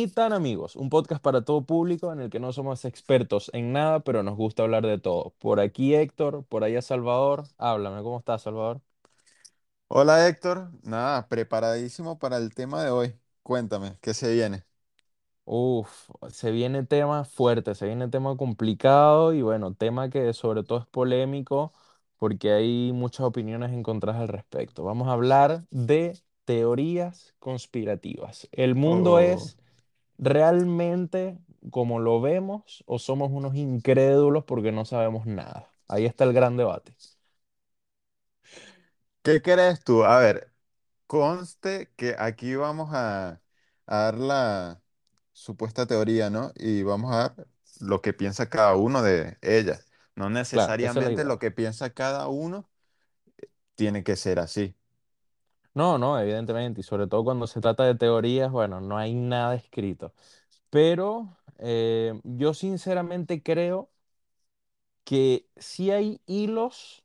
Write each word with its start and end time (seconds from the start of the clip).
Ni 0.00 0.08
tan 0.08 0.32
amigos, 0.32 0.76
un 0.76 0.88
podcast 0.88 1.22
para 1.22 1.42
todo 1.44 1.66
público 1.66 2.12
en 2.12 2.20
el 2.20 2.30
que 2.30 2.40
no 2.40 2.52
somos 2.52 2.84
expertos 2.86 3.50
en 3.52 3.72
nada, 3.72 4.00
pero 4.00 4.22
nos 4.22 4.36
gusta 4.36 4.62
hablar 4.62 4.86
de 4.86 4.98
todo. 4.98 5.34
Por 5.38 5.60
aquí 5.60 5.94
Héctor, 5.94 6.44
por 6.48 6.64
allá 6.64 6.80
Salvador. 6.82 7.44
Háblame, 7.58 8.02
¿cómo 8.02 8.18
estás, 8.18 8.42
Salvador? 8.42 8.80
Hola 9.88 10.26
Héctor, 10.28 10.70
nada, 10.82 11.28
preparadísimo 11.28 12.18
para 12.18 12.36
el 12.38 12.54
tema 12.54 12.82
de 12.84 12.90
hoy. 12.90 13.20
Cuéntame, 13.42 13.98
¿qué 14.00 14.14
se 14.14 14.32
viene? 14.32 14.64
Uf, 15.44 16.10
se 16.30 16.52
viene 16.52 16.84
tema 16.86 17.24
fuerte, 17.24 17.74
se 17.74 17.86
viene 17.86 18.08
tema 18.08 18.36
complicado 18.36 19.34
y 19.34 19.42
bueno, 19.42 19.74
tema 19.74 20.08
que 20.08 20.32
sobre 20.32 20.62
todo 20.62 20.78
es 20.78 20.86
polémico 20.86 21.72
porque 22.16 22.52
hay 22.52 22.92
muchas 22.92 23.22
opiniones 23.26 23.72
encontradas 23.72 24.20
al 24.22 24.28
respecto. 24.28 24.84
Vamos 24.84 25.08
a 25.08 25.12
hablar 25.12 25.64
de 25.70 26.16
teorías 26.44 27.34
conspirativas. 27.40 28.48
¿El 28.52 28.76
mundo 28.76 29.18
Oh, 29.18 29.18
es 29.18 29.58
realmente 30.20 31.38
como 31.72 32.00
lo 32.00 32.22
vemos 32.22 32.84
o 32.86 33.00
somos 33.00 33.32
unos 33.32 33.56
incrédulos 33.56 34.44
porque 34.46 34.72
no 34.72 34.86
sabemos 34.86 35.26
nada? 35.26 35.74
Ahí 35.88 36.06
está 36.06 36.24
el 36.24 36.34
gran 36.34 36.58
debate. 36.58 36.94
¿qué 39.22 39.42
crees 39.42 39.82
tú? 39.84 40.04
A 40.04 40.18
ver, 40.18 40.52
conste 41.06 41.92
que 41.96 42.16
aquí 42.18 42.54
vamos 42.56 42.90
a, 42.94 43.42
a 43.86 43.96
dar 43.98 44.18
la 44.18 44.82
supuesta 45.32 45.86
teoría, 45.86 46.30
¿no? 46.30 46.52
Y 46.56 46.82
vamos 46.82 47.12
a 47.14 47.18
dar 47.18 47.48
lo 47.80 48.02
que 48.02 48.12
piensa 48.14 48.48
cada 48.50 48.76
uno 48.76 49.02
de 49.02 49.38
ellas. 49.42 49.86
No 50.14 50.30
Claro, 50.52 50.76
esa 50.80 51.00
es 51.00 51.04
la 51.06 51.12
necesariamente 51.12 51.12
idea. 51.12 51.26
lo 51.26 51.38
que 51.38 51.50
piensa 51.50 51.90
cada 51.94 52.28
uno 52.28 52.70
tiene 53.74 54.04
que 54.04 54.16
ser 54.16 54.38
así. 54.38 54.76
No, 55.80 55.96
no, 55.98 56.18
evidentemente, 56.20 56.80
y 56.80 56.84
sobre 56.84 57.06
todo 57.06 57.24
cuando 57.24 57.46
se 57.46 57.60
trata 57.60 57.84
de 57.84 57.94
teorías, 57.94 58.50
bueno, 58.52 58.80
no 58.80 58.98
hay 58.98 59.14
nada 59.14 59.54
escrito. 59.54 60.12
Pero 60.70 61.38
eh, 61.58 62.20
yo 62.24 62.54
sinceramente 62.54 63.42
creo 63.42 63.90
que 65.04 65.46
sí 65.56 65.90
hay 65.90 66.20
hilos 66.26 67.04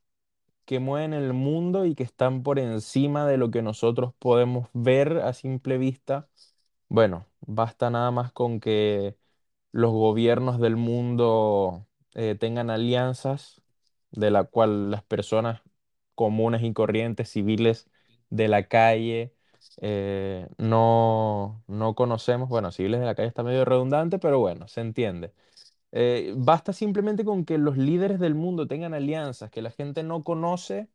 que 0.66 0.80
mueven 0.80 1.14
el 1.14 1.32
mundo 1.34 1.86
y 1.86 1.94
que 1.94 2.04
están 2.04 2.42
por 2.42 2.58
encima 2.58 3.26
de 3.26 3.38
lo 3.38 3.50
que 3.52 3.62
nosotros 3.62 4.14
podemos 4.18 4.68
ver 4.74 5.18
a 5.20 5.32
simple 5.34 5.78
vista. 5.78 6.28
Bueno, 6.88 7.26
basta 7.40 7.90
nada 7.90 8.10
más 8.12 8.32
con 8.32 8.60
que 8.60 9.16
los 9.72 9.92
gobiernos 9.92 10.60
del 10.60 10.76
mundo 10.76 11.86
eh, 12.14 12.36
tengan 12.40 12.70
alianzas 12.70 13.62
de 14.12 14.30
la 14.32 14.44
cual 14.44 14.90
las 14.90 15.04
personas 15.04 15.62
comunes 16.14 16.62
y 16.64 16.72
corrientes, 16.74 17.30
civiles 17.30 17.88
de 18.30 18.48
la 18.48 18.68
calle, 18.68 19.34
eh, 19.80 20.48
no, 20.58 21.62
no 21.66 21.94
conocemos. 21.94 22.48
Bueno, 22.48 22.72
civiles 22.72 23.00
de 23.00 23.06
la 23.06 23.14
calle 23.14 23.28
está 23.28 23.42
medio 23.42 23.64
redundante, 23.64 24.18
pero 24.18 24.38
bueno, 24.40 24.68
se 24.68 24.80
entiende. 24.80 25.32
Eh, 25.92 26.34
basta 26.36 26.72
simplemente 26.72 27.24
con 27.24 27.44
que 27.44 27.58
los 27.58 27.76
líderes 27.78 28.20
del 28.20 28.34
mundo 28.34 28.66
tengan 28.68 28.94
alianzas 28.94 29.50
que 29.50 29.62
la 29.62 29.70
gente 29.70 30.02
no 30.04 30.24
conoce 30.24 30.88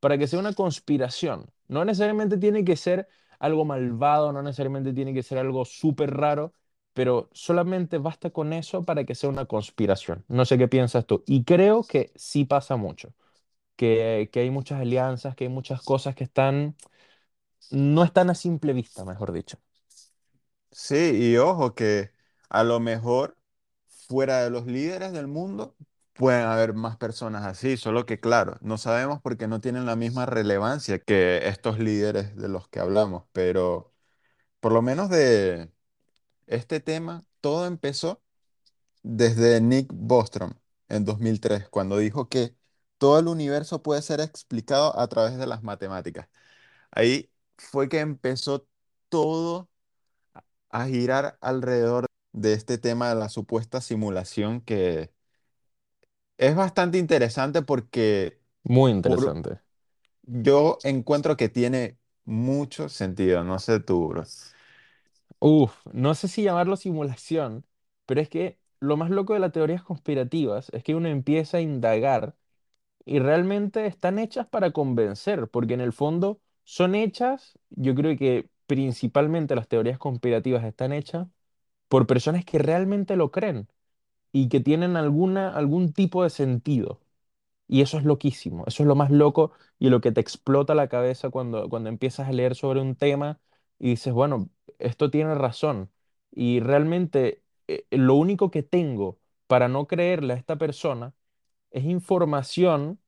para 0.00 0.18
que 0.18 0.26
sea 0.26 0.38
una 0.38 0.52
conspiración. 0.54 1.50
No 1.68 1.84
necesariamente 1.84 2.36
tiene 2.38 2.64
que 2.64 2.76
ser 2.76 3.08
algo 3.38 3.64
malvado, 3.64 4.32
no 4.32 4.42
necesariamente 4.42 4.92
tiene 4.92 5.14
que 5.14 5.22
ser 5.22 5.38
algo 5.38 5.64
súper 5.64 6.10
raro, 6.14 6.52
pero 6.92 7.28
solamente 7.32 7.98
basta 7.98 8.30
con 8.30 8.52
eso 8.52 8.84
para 8.84 9.04
que 9.04 9.14
sea 9.14 9.30
una 9.30 9.46
conspiración. 9.46 10.24
No 10.28 10.44
sé 10.44 10.58
qué 10.58 10.68
piensas 10.68 11.06
tú. 11.06 11.22
Y 11.26 11.44
creo 11.44 11.84
que 11.84 12.12
sí 12.16 12.44
pasa 12.44 12.76
mucho, 12.76 13.12
que, 13.76 14.30
que 14.32 14.40
hay 14.40 14.50
muchas 14.50 14.80
alianzas, 14.80 15.34
que 15.36 15.44
hay 15.44 15.50
muchas 15.50 15.82
cosas 15.82 16.14
que 16.14 16.24
están, 16.24 16.76
no 17.70 18.04
están 18.04 18.30
a 18.30 18.34
simple 18.36 18.72
vista, 18.74 19.04
mejor 19.04 19.32
dicho. 19.32 19.58
Sí, 20.70 21.12
y 21.32 21.36
ojo 21.36 21.74
que 21.74 22.12
a 22.48 22.64
lo 22.64 22.80
mejor 22.80 23.38
fuera 23.86 24.42
de 24.42 24.50
los 24.50 24.66
líderes 24.66 25.12
del 25.12 25.28
mundo 25.28 25.76
pueden 26.14 26.42
haber 26.46 26.74
más 26.74 26.96
personas 26.96 27.44
así, 27.44 27.76
solo 27.76 28.06
que 28.06 28.18
claro, 28.20 28.56
no 28.60 28.76
sabemos 28.78 29.20
porque 29.22 29.46
no 29.48 29.60
tienen 29.60 29.86
la 29.86 29.96
misma 29.96 30.26
relevancia 30.26 30.98
que 30.98 31.46
estos 31.48 31.78
líderes 31.78 32.36
de 32.36 32.48
los 32.48 32.68
que 32.68 32.80
hablamos, 32.80 33.24
pero 33.32 33.94
por 34.60 34.72
lo 34.72 34.82
menos 34.82 35.10
de 35.10 35.72
este 36.46 36.80
tema, 36.80 37.24
todo 37.40 37.66
empezó 37.66 38.22
desde 39.02 39.60
Nick 39.60 39.88
Bostrom 39.92 40.54
en 40.88 41.04
2003, 41.04 41.68
cuando 41.68 41.98
dijo 41.98 42.28
que 42.28 42.56
todo 42.98 43.18
el 43.20 43.28
universo 43.28 43.82
puede 43.82 44.02
ser 44.02 44.20
explicado 44.20 44.98
a 44.98 45.08
través 45.08 45.36
de 45.38 45.46
las 45.46 45.62
matemáticas. 45.62 46.28
Ahí 46.92 47.30
fue 47.58 47.88
que 47.88 48.00
empezó 48.00 48.68
todo 49.10 49.70
a 50.70 50.86
girar 50.86 51.38
alrededor 51.40 52.06
de 52.32 52.52
este 52.54 52.78
tema 52.78 53.08
de 53.08 53.14
la 53.16 53.28
supuesta 53.28 53.80
simulación 53.80 54.60
que 54.60 55.12
es 56.38 56.54
bastante 56.56 56.98
interesante 56.98 57.62
porque 57.62 58.40
Muy 58.64 58.90
por, 59.02 59.38
interesante. 59.38 59.60
yo 60.22 60.80
encuentro 60.84 61.36
que 61.36 61.48
tiene 61.48 61.98
mucho 62.24 62.88
sentido, 62.88 63.44
no 63.44 63.58
sé 63.58 63.80
tú, 63.80 64.08
bro. 64.08 64.24
Uf, 65.38 65.86
no 65.92 66.14
sé 66.14 66.28
si 66.28 66.42
llamarlo 66.42 66.76
simulación, 66.76 67.66
pero 68.06 68.20
es 68.20 68.28
que 68.28 68.58
lo 68.80 68.96
más 68.96 69.10
loco 69.10 69.34
de 69.34 69.40
las 69.40 69.52
teorías 69.52 69.82
conspirativas 69.82 70.70
es 70.72 70.82
que 70.82 70.94
uno 70.94 71.08
empieza 71.08 71.58
a 71.58 71.60
indagar 71.60 72.34
y 73.04 73.18
realmente 73.18 73.86
están 73.86 74.18
hechas 74.18 74.46
para 74.48 74.72
convencer, 74.72 75.48
porque 75.48 75.74
en 75.74 75.80
el 75.80 75.92
fondo 75.92 76.40
son 76.64 76.94
hechas, 76.94 77.58
yo 77.70 77.94
creo 77.94 78.16
que 78.16 78.48
principalmente 78.66 79.54
las 79.54 79.68
teorías 79.68 79.98
conspirativas 79.98 80.64
están 80.64 80.92
hechas 80.92 81.28
por 81.88 82.06
personas 82.06 82.44
que 82.44 82.58
realmente 82.58 83.16
lo 83.16 83.30
creen 83.32 83.68
y 84.32 84.48
que 84.48 84.60
tienen 84.60 84.96
alguna, 84.96 85.50
algún 85.54 85.92
tipo 85.92 86.22
de 86.24 86.30
sentido. 86.30 87.00
Y 87.66 87.80
eso 87.82 87.98
es 87.98 88.04
loquísimo, 88.04 88.64
eso 88.66 88.82
es 88.82 88.86
lo 88.86 88.94
más 88.94 89.10
loco 89.10 89.52
y 89.78 89.88
lo 89.88 90.00
que 90.00 90.12
te 90.12 90.20
explota 90.20 90.74
la 90.74 90.88
cabeza 90.88 91.30
cuando, 91.30 91.68
cuando 91.70 91.88
empiezas 91.88 92.28
a 92.28 92.32
leer 92.32 92.54
sobre 92.54 92.80
un 92.80 92.94
tema 92.96 93.40
y 93.78 93.90
dices, 93.90 94.12
bueno, 94.12 94.50
esto 94.78 95.10
tiene 95.10 95.34
razón. 95.34 95.90
Y 96.30 96.60
realmente 96.60 97.42
eh, 97.68 97.86
lo 97.90 98.14
único 98.16 98.50
que 98.50 98.62
tengo 98.62 99.18
para 99.46 99.68
no 99.68 99.86
creerle 99.86 100.34
a 100.34 100.36
esta 100.36 100.56
persona 100.56 101.14
es 101.74 101.84
información 101.86 103.00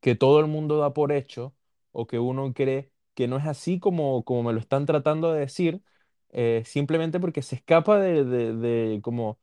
que 0.00 0.14
todo 0.14 0.40
el 0.40 0.46
mundo 0.46 0.78
da 0.78 0.92
por 0.94 1.12
hecho 1.12 1.54
o 1.92 2.06
que 2.06 2.18
uno 2.18 2.52
cree 2.54 2.90
que 3.14 3.28
no 3.28 3.36
es 3.38 3.46
así 3.46 3.78
como, 3.80 4.24
como 4.24 4.42
me 4.44 4.52
lo 4.52 4.60
están 4.60 4.86
tratando 4.86 5.32
de 5.32 5.40
decir, 5.40 5.82
eh, 6.30 6.62
simplemente 6.66 7.20
porque 7.20 7.42
se 7.42 7.56
escapa 7.56 7.98
de, 8.00 8.24
de, 8.24 9.00
como 9.02 9.38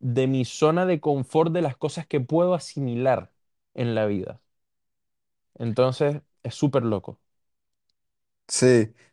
de 0.00 0.26
mi 0.28 0.44
zona 0.44 0.86
de 0.86 1.00
confort 1.00 1.52
de 1.52 1.62
las 1.62 1.76
cosas 1.76 2.06
que 2.06 2.20
puedo 2.20 2.54
asimilar 2.54 3.32
en 3.74 3.94
la 3.94 4.06
vida. 4.06 4.42
Entonces, 5.58 6.22
es 6.44 6.54
súper 6.54 6.82
loco. 6.84 7.20
Sí, 8.48 8.66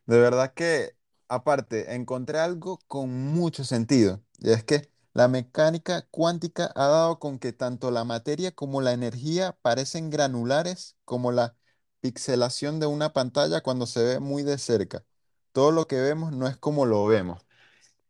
de 0.05 0.19
verdad 0.19 0.53
que 0.53 0.95
aparte 1.27 1.95
encontré 1.95 2.39
algo 2.39 2.79
con 2.87 3.09
mucho 3.33 3.63
sentido, 3.63 4.23
y 4.39 4.51
es 4.51 4.63
que 4.63 4.91
la 5.13 5.27
mecánica 5.27 6.03
cuántica 6.11 6.71
ha 6.75 6.87
dado 6.87 7.19
con 7.19 7.39
que 7.39 7.53
tanto 7.53 7.91
la 7.91 8.03
materia 8.03 8.51
como 8.53 8.81
la 8.81 8.93
energía 8.93 9.57
parecen 9.61 10.09
granulares 10.09 10.97
como 11.05 11.31
la 11.31 11.55
pixelación 12.01 12.79
de 12.79 12.87
una 12.87 13.13
pantalla 13.13 13.61
cuando 13.61 13.85
se 13.87 14.03
ve 14.03 14.19
muy 14.19 14.43
de 14.43 14.57
cerca. 14.57 15.05
Todo 15.51 15.71
lo 15.71 15.87
que 15.87 16.01
vemos 16.01 16.31
no 16.33 16.47
es 16.47 16.57
como 16.57 16.85
lo 16.85 17.05
vemos. 17.05 17.45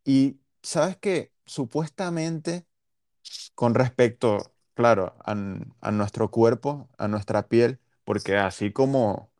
Y 0.05 0.39
sabes 0.63 0.97
que 0.97 1.33
supuestamente 1.45 2.67
con 3.55 3.75
respecto, 3.75 4.53
claro, 4.73 5.15
a, 5.25 5.35
nuestro 5.91 6.31
cuerpo, 6.31 6.89
a 6.97 7.07
nuestra 7.07 7.47
piel, 7.47 7.79
porque 8.03 8.37
así 8.37 8.71
como, 8.71 9.31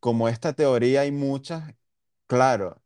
como 0.00 0.28
esta 0.28 0.52
teoría 0.54 1.02
hay 1.02 1.12
muchas, 1.12 1.74
claro, 2.26 2.82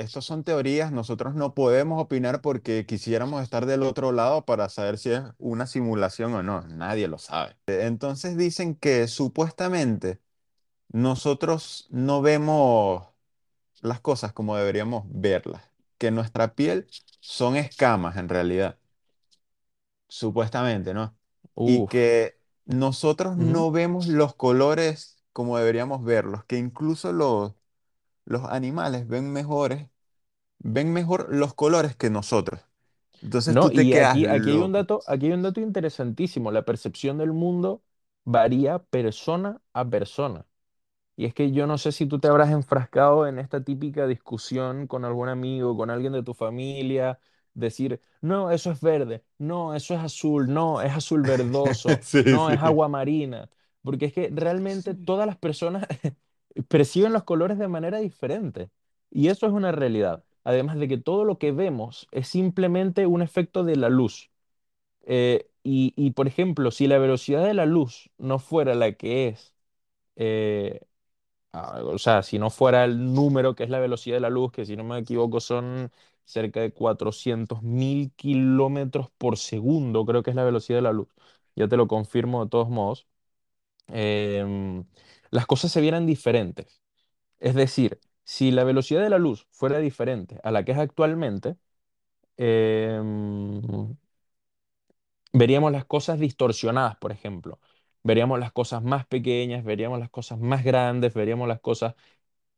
estas 0.00 0.24
son 0.24 0.44
teorías, 0.44 0.92
nosotros 0.92 1.34
no 1.34 1.54
podemos 1.54 2.02
opinar 2.02 2.40
porque 2.40 2.86
quisiéramos 2.86 3.42
estar 3.42 3.66
del 3.66 3.82
otro 3.82 4.12
lado 4.12 4.44
para 4.46 4.68
saber 4.68 4.98
si 4.98 5.10
es 5.12 5.22
una 5.38 5.66
simulación 5.66 6.34
o 6.34 6.42
no, 6.42 6.62
nadie 6.62 7.08
lo 7.08 7.18
sabe. 7.18 7.56
Entonces 7.66 8.36
dicen 8.36 8.74
que 8.74 9.08
supuestamente 9.08 10.20
nosotros 10.88 11.86
no 11.90 12.22
vemos 12.22 13.08
las 13.82 14.00
cosas 14.00 14.32
como 14.32 14.56
deberíamos 14.56 15.04
verlas, 15.08 15.62
que 15.98 16.10
nuestra 16.10 16.54
piel 16.54 16.86
son 17.20 17.56
escamas 17.56 18.16
en 18.16 18.28
realidad. 18.28 18.78
supuestamente, 20.08 20.94
¿no? 20.94 21.16
Y 21.56 21.86
que 21.86 22.40
nosotros 22.64 23.36
no 23.36 23.70
vemos 23.70 24.06
los 24.06 24.34
colores 24.34 25.22
como 25.32 25.58
deberíamos 25.58 26.02
verlos, 26.04 26.44
que 26.44 26.58
incluso 26.58 27.12
los, 27.12 27.54
los 28.24 28.44
animales 28.46 29.08
ven 29.08 29.32
mejores, 29.32 29.88
ven 30.60 30.92
mejor 30.92 31.28
los 31.34 31.54
colores 31.54 31.96
que 31.96 32.10
nosotros. 32.10 32.62
Entonces 33.22 33.58
No, 33.58 33.60
tú 33.60 33.72
te 33.72 33.88
y 33.88 33.92
quedas 33.92 34.20
aquí, 34.20 34.26
aquí 34.26 34.50
hay 34.50 34.58
un 34.60 34.72
loco. 34.72 34.72
dato, 34.72 35.02
aquí 35.06 35.26
hay 35.26 35.32
un 35.32 35.42
dato 35.42 35.60
interesantísimo. 35.60 36.52
La 36.52 36.64
percepción 36.64 37.18
del 37.18 37.32
mundo 37.32 37.82
varía 38.24 38.78
persona 38.78 39.60
a 39.72 39.88
persona. 39.88 40.46
Y 41.16 41.26
es 41.26 41.34
que 41.34 41.52
yo 41.52 41.66
no 41.66 41.78
sé 41.78 41.92
si 41.92 42.06
tú 42.06 42.20
te 42.20 42.28
habrás 42.28 42.50
enfrascado 42.50 43.26
en 43.28 43.38
esta 43.38 43.64
típica 43.64 44.06
discusión 44.06 44.86
con 44.88 45.04
algún 45.04 45.28
amigo, 45.28 45.76
con 45.76 45.90
alguien 45.90 46.12
de 46.14 46.22
tu 46.24 46.34
familia, 46.34 47.20
decir, 47.54 48.00
no, 48.22 48.50
eso 48.52 48.72
es 48.72 48.80
verde, 48.80 49.24
no, 49.38 49.74
eso 49.74 49.94
es 49.94 50.00
azul, 50.00 50.52
no, 50.52 50.82
es 50.82 50.92
azul 50.94 51.24
verdoso, 51.24 52.00
Sí, 52.02 52.22
no, 52.24 52.50
es 52.50 52.60
sí. 52.62 52.62
agua 52.62 52.88
marina. 52.88 53.50
Porque 53.82 54.06
es 54.06 54.12
que 54.14 54.30
realmente 54.34 54.94
todas 54.94 55.26
las 55.26 55.38
personas 55.38 55.86
perciben 56.68 57.12
los 57.12 57.24
colores 57.24 57.58
de 57.58 57.68
manera 57.68 57.98
diferente. 57.98 58.70
Y 59.10 59.28
eso 59.28 59.46
es 59.46 59.52
una 59.52 59.72
realidad. 59.72 60.24
Además 60.44 60.78
de 60.78 60.88
que 60.88 60.98
todo 60.98 61.24
lo 61.24 61.38
que 61.38 61.52
vemos 61.52 62.08
es 62.12 62.28
simplemente 62.28 63.06
un 63.06 63.22
efecto 63.22 63.64
de 63.64 63.76
la 63.76 63.88
luz. 63.88 64.30
Eh, 65.02 65.48
y, 65.62 65.92
y, 65.96 66.12
por 66.12 66.26
ejemplo, 66.28 66.70
si 66.70 66.86
la 66.86 66.98
velocidad 66.98 67.44
de 67.44 67.54
la 67.54 67.66
luz 67.66 68.10
no 68.18 68.38
fuera 68.38 68.74
la 68.74 68.92
que 68.94 69.28
es, 69.28 69.54
eh, 70.16 70.80
ah, 71.52 71.80
o 71.84 71.98
sea, 71.98 72.22
si 72.22 72.38
no 72.38 72.50
fuera 72.50 72.84
el 72.84 73.14
número 73.14 73.54
que 73.54 73.64
es 73.64 73.70
la 73.70 73.78
velocidad 73.80 74.16
de 74.16 74.20
la 74.20 74.30
luz, 74.30 74.52
que 74.52 74.66
si 74.66 74.76
no 74.76 74.84
me 74.84 74.98
equivoco 74.98 75.40
son 75.40 75.90
cerca 76.24 76.60
de 76.60 76.72
cuatrocientos 76.72 77.62
mil 77.62 78.12
kilómetros 78.14 79.10
por 79.18 79.36
segundo, 79.38 80.04
creo 80.06 80.22
que 80.22 80.30
es 80.30 80.36
la 80.36 80.44
velocidad 80.44 80.78
de 80.78 80.82
la 80.82 80.92
luz. 80.92 81.08
Ya 81.56 81.68
te 81.68 81.76
lo 81.76 81.88
confirmo 81.88 82.44
de 82.44 82.50
todos 82.50 82.68
modos. 82.70 83.06
em, 83.88 84.84
las 85.30 85.46
cosas 85.46 85.72
se 85.72 85.80
vieran 85.80 86.06
diferentes. 86.06 86.82
Es 87.40 87.54
decir, 87.56 88.00
si 88.24 88.50
la 88.52 88.64
velocidad 88.64 89.02
de 89.02 89.10
la 89.10 89.18
luz 89.18 89.48
fuera 89.52 89.78
diferente 89.80 90.40
a 90.44 90.50
la 90.52 90.64
que 90.64 90.72
es 90.72 90.78
actualmente, 90.78 91.56
em, 92.38 93.96
veríamos 95.32 95.72
las 95.72 95.84
cosas 95.84 96.18
distorsionadas, 96.18 96.96
por 96.96 97.12
ejemplo. 97.12 97.60
Veríamos 98.02 98.38
las 98.40 98.52
cosas 98.52 98.82
más 98.82 99.06
pequeñas, 99.06 99.64
veríamos 99.64 99.98
las 100.00 100.10
cosas 100.10 100.38
más 100.38 100.64
grandes, 100.64 101.14
veríamos 101.14 101.48
las 101.48 101.60
cosas, 101.60 101.94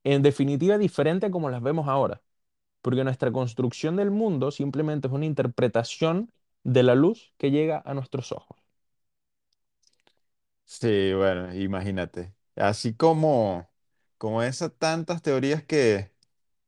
en 0.05 0.23
definitiva, 0.23 0.79
diferente 0.79 1.27
a 1.27 1.31
como 1.31 1.51
las 1.51 1.63
vemos 1.63 1.89
ahora. 1.89 2.23
Porque 2.83 3.05
nuestra 3.05 3.33
construcción 3.33 3.97
del 3.97 4.11
mundo 4.11 4.51
simplemente 4.53 5.09
es 5.09 5.15
una 5.15 5.27
interpretación 5.27 6.33
de 6.65 6.83
la 6.85 6.95
luz 6.97 7.35
que 7.39 7.51
llega 7.51 7.83
a 7.87 7.95
nuestros 7.95 8.33
ojos. 8.33 8.59
Sí, 10.65 11.13
bueno, 11.15 11.55
imagínate. 11.55 12.35
Así 12.57 12.95
como, 12.95 13.71
como 14.19 14.43
esas 14.43 14.73
tantas 14.79 15.23
teorías 15.23 15.63
que, 15.65 16.13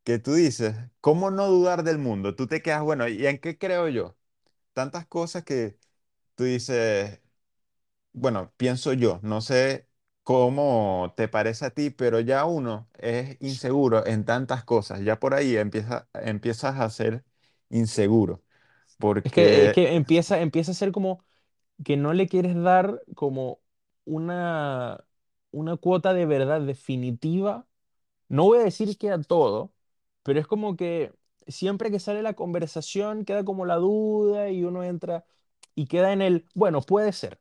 que 0.05 0.19
tú 0.19 0.35
dices, 0.35 0.77
¿cómo 1.01 1.31
no 1.31 1.49
dudar 1.49 1.85
del 1.85 1.99
mundo? 1.99 2.37
Tú 2.37 2.47
te 2.49 2.63
quedas, 2.63 2.83
bueno, 2.83 3.09
¿y 3.09 3.27
en 3.27 3.39
qué 3.41 3.59
creo 3.59 3.89
yo? 3.89 4.17
Tantas 4.75 5.07
cosas 5.07 5.45
que 5.45 5.79
tú 6.37 6.45
dices, 6.45 7.21
bueno, 8.13 8.53
pienso 8.57 8.93
yo, 8.93 9.21
no 9.23 9.41
sé 9.41 9.89
cómo 10.23 11.13
te 11.17 11.29
parece 11.29 11.67
a 11.67 11.71
ti, 11.71 11.91
pero 11.91 12.21
ya 12.21 12.45
uno 12.47 12.89
es 12.99 13.37
inseguro 13.41 14.07
en 14.07 14.25
tantas 14.25 14.65
cosas, 14.65 15.01
ya 15.03 15.19
por 15.21 15.35
ahí 15.35 15.57
empieza, 15.57 16.09
empiezas 16.15 16.79
a 16.81 16.91
ser 16.91 17.25
inseguro, 17.71 18.43
Es 19.23 19.33
que, 19.33 19.65
es 19.65 19.71
porque 19.71 19.73
que 19.73 19.95
empieza, 19.97 20.41
empieza 20.41 20.73
a 20.73 20.75
ser 20.75 20.93
como 20.93 21.25
que 21.85 21.97
no 21.97 22.13
le 22.15 22.29
quieres 22.29 22.57
dar 22.57 23.03
como 23.17 23.61
una, 24.05 25.05
una 25.55 25.77
cuota 25.77 26.15
de 26.15 26.27
verdad 26.27 26.61
definitiva 26.63 27.67
No 28.29 28.45
voy 28.45 28.59
a 28.61 28.65
decir 28.65 28.97
que 28.99 29.11
a 29.11 29.21
todo, 29.23 29.75
pero 30.23 30.41
es 30.41 30.47
como 30.47 30.77
que 30.77 31.13
siempre 31.47 31.91
que 31.91 32.01
sale 32.01 32.23
la 32.23 32.35
conversación 32.35 33.25
queda 33.25 33.45
como 33.45 33.67
la 33.67 33.77
duda 33.77 34.51
y 34.51 34.65
uno 34.65 34.85
entra 34.85 35.27
y 35.75 35.87
queda 35.87 36.13
en 36.13 36.23
el, 36.23 36.47
bueno, 36.55 36.83
puede 36.83 37.13
ser. 37.13 37.41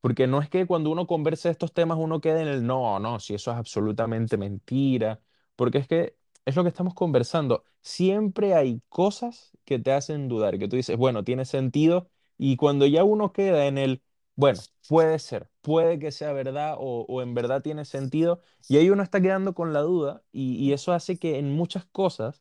Porque 0.00 0.26
no 0.26 0.40
es 0.42 0.50
que 0.50 0.66
cuando 0.66 0.90
uno 0.90 1.06
conversa 1.06 1.50
estos 1.50 1.72
temas 1.72 1.96
uno 1.98 2.20
quede 2.20 2.42
en 2.42 2.48
el 2.48 2.66
no, 2.66 2.98
no, 3.00 3.20
si 3.20 3.34
eso 3.34 3.50
es 3.52 3.56
absolutamente 3.56 4.36
mentira. 4.36 5.20
Porque 5.56 5.78
es 5.78 5.88
que 5.88 6.16
es 6.44 6.56
lo 6.56 6.62
que 6.62 6.68
estamos 6.68 6.94
conversando. 6.94 7.64
Siempre 7.80 8.54
hay 8.54 8.82
cosas 8.88 9.52
que 9.64 9.78
te 9.78 9.92
hacen 9.92 10.28
dudar, 10.28 10.58
que 10.58 10.68
tú 10.68 10.76
dices, 10.76 10.96
bueno, 10.98 11.24
tiene 11.24 11.44
sentido. 11.46 12.10
Y 12.36 12.56
cuando 12.56 12.86
ya 12.86 13.02
uno 13.04 13.32
queda 13.32 13.66
en 13.66 13.78
el, 13.78 14.02
bueno, 14.36 14.60
puede 14.88 15.18
ser, 15.18 15.48
puede 15.62 15.98
que 15.98 16.12
sea 16.12 16.32
verdad 16.32 16.74
o, 16.78 17.06
o 17.08 17.22
en 17.22 17.34
verdad 17.34 17.62
tiene 17.62 17.84
sentido, 17.84 18.40
y 18.68 18.76
ahí 18.78 18.90
uno 18.90 19.02
está 19.02 19.20
quedando 19.20 19.54
con 19.54 19.72
la 19.72 19.80
duda 19.82 20.22
y, 20.32 20.56
y 20.56 20.72
eso 20.72 20.92
hace 20.92 21.18
que 21.18 21.38
en 21.38 21.52
muchas 21.52 21.84
cosas, 21.86 22.40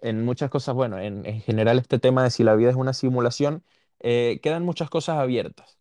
en 0.00 0.24
muchas 0.24 0.50
cosas, 0.50 0.74
bueno, 0.74 0.98
en, 0.98 1.26
en 1.26 1.40
general 1.42 1.78
este 1.78 1.98
tema 1.98 2.24
de 2.24 2.30
si 2.30 2.44
la 2.44 2.54
vida 2.56 2.70
es 2.70 2.76
una 2.76 2.92
simulación, 2.94 3.64
eh, 4.00 4.40
quedan 4.42 4.64
muchas 4.64 4.90
cosas 4.90 5.18
abiertas 5.18 5.78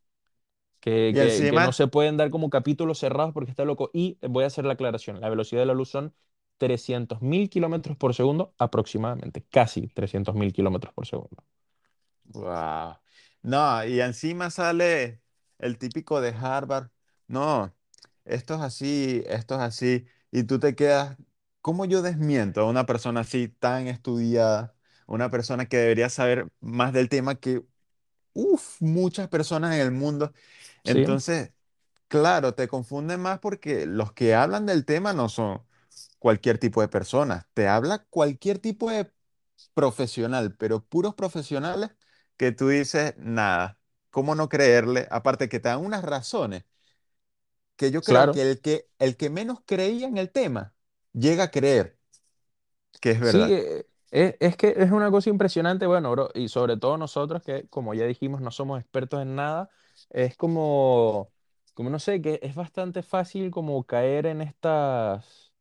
que, 0.79 1.13
y 1.13 1.15
que- 1.17 1.49
que 1.49 1.59
no 1.59 1.71
se 1.73 1.87
pueden 1.87 2.17
dar 2.17 2.29
como 2.29 2.49
capítulos 2.49 2.99
cerrados 2.99 3.33
porque 3.33 3.51
está 3.51 3.65
loco. 3.65 3.91
Y 3.93 4.17
voy 4.21 4.43
a 4.43 4.47
hacer 4.47 4.65
la 4.65 4.73
aclaración, 4.73 5.19
la 5.21 5.29
velocidad 5.29 5.61
de 5.61 5.65
la 5.67 5.73
luz 5.73 5.89
son 5.89 6.13
trescientos 6.57 7.21
mil 7.21 7.49
kilómetros 7.49 7.97
por 7.97 8.13
segundo 8.15 8.53
aproximadamente, 8.57 9.45
casi 9.49 9.87
trescientos 9.87 10.35
mil 10.35 10.53
kilómetros 10.53 10.93
por 10.93 11.07
segundo. 11.07 11.43
Wow. 12.25 12.97
No, 13.41 13.83
y 13.85 14.01
encima 14.01 14.49
sale 14.49 15.21
el 15.59 15.77
típico 15.77 16.21
de 16.21 16.29
Harvard. 16.31 16.89
No, 17.27 17.73
esto 18.25 18.55
es 18.55 18.61
así, 18.61 19.23
esto 19.27 19.55
es 19.55 19.61
así. 19.61 20.05
Y 20.31 20.43
tú 20.43 20.59
te 20.59 20.75
quedas, 20.75 21.17
¿cómo 21.61 21.85
yo 21.85 22.01
desmiento 22.01 22.61
a 22.61 22.69
una 22.69 22.85
persona 22.85 23.21
así 23.21 23.47
tan 23.49 23.87
estudiada? 23.87 24.75
Una 25.07 25.29
persona 25.31 25.67
que 25.67 25.77
debería 25.77 26.09
saber 26.09 26.51
más 26.61 26.93
del 26.93 27.09
tema 27.09 27.35
que, 27.35 27.63
uff, 28.33 28.81
muchas 28.81 29.27
personas 29.29 29.75
en 29.75 29.81
el 29.81 29.91
mundo. 29.91 30.33
Sí, 30.83 31.05
Entonces, 31.05 31.53
claro, 32.09 32.55
te 32.55 32.67
confunden 32.69 33.21
más 33.21 33.39
porque 33.39 33.87
los 33.87 34.13
que 34.13 34.35
hablan 34.35 34.67
del 34.67 34.85
tema 34.85 35.13
no 35.13 35.29
son 35.29 35.63
cualquier 36.19 36.59
tipo 36.59 36.81
de 36.81 36.89
personas. 36.89 37.47
Te 37.55 37.69
habla 37.69 38.05
cualquier 38.11 38.59
tipo 38.59 38.91
de 38.91 39.11
profesional, 39.75 40.55
pero 40.57 40.85
puros 40.85 41.15
profesionales 41.15 41.91
que 42.37 42.53
tú 42.53 42.69
dices, 42.69 43.15
nada, 43.19 43.78
¿cómo 44.11 44.35
no 44.35 44.49
creerle? 44.49 45.07
Aparte 45.11 45.49
que 45.49 45.59
te 45.59 45.69
dan 45.69 45.85
unas 45.85 46.03
razones 46.03 46.63
que 47.75 47.91
yo 47.91 48.03
creo 48.03 48.29
claro. 48.29 48.31
que 48.31 48.41
el 48.51 48.61
que, 48.61 48.89
el 48.99 49.17
que 49.17 49.29
menos 49.29 49.59
creía 49.65 50.07
en 50.07 50.17
el 50.17 50.31
tema 50.31 50.73
llega 51.13 51.45
a 51.45 51.51
creer 51.51 51.97
que 53.01 53.11
es 53.11 53.19
Sí, 53.21 53.51
verdad. 53.51 53.53
eh, 53.53 53.85
es, 54.11 54.35
es 54.39 54.57
que 54.57 54.73
es 54.77 54.91
una 54.91 55.11
cosa 55.11 55.29
impresionante, 55.29 55.85
bueno, 55.85 56.11
bro, 56.11 56.29
y 56.33 56.47
sobre 56.47 56.77
todo 56.77 56.97
nosotros 56.97 57.43
que, 57.43 57.67
como 57.69 57.93
ya 57.93 58.05
dijimos, 58.05 58.41
no 58.41 58.49
somos 58.51 58.79
expertos 58.79 59.21
en 59.21 59.35
nada, 59.35 59.69
es 60.09 60.37
como, 60.37 61.31
como 61.73 61.89
no 61.89 61.99
sé, 61.99 62.21
que 62.21 62.39
es 62.41 62.55
bastante 62.55 63.03
fácil 63.03 63.51
como 63.51 63.83
caer 63.85 64.25
en 64.25 64.41
estas, 64.41 65.53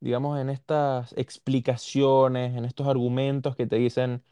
digamos, 0.00 0.40
en 0.40 0.50
estas 0.50 1.12
explicaciones, 1.16 2.56
en 2.56 2.64
estos 2.64 2.86
argumentos 2.88 3.56
que 3.56 3.66
te 3.66 3.76
dicen, 3.76 4.24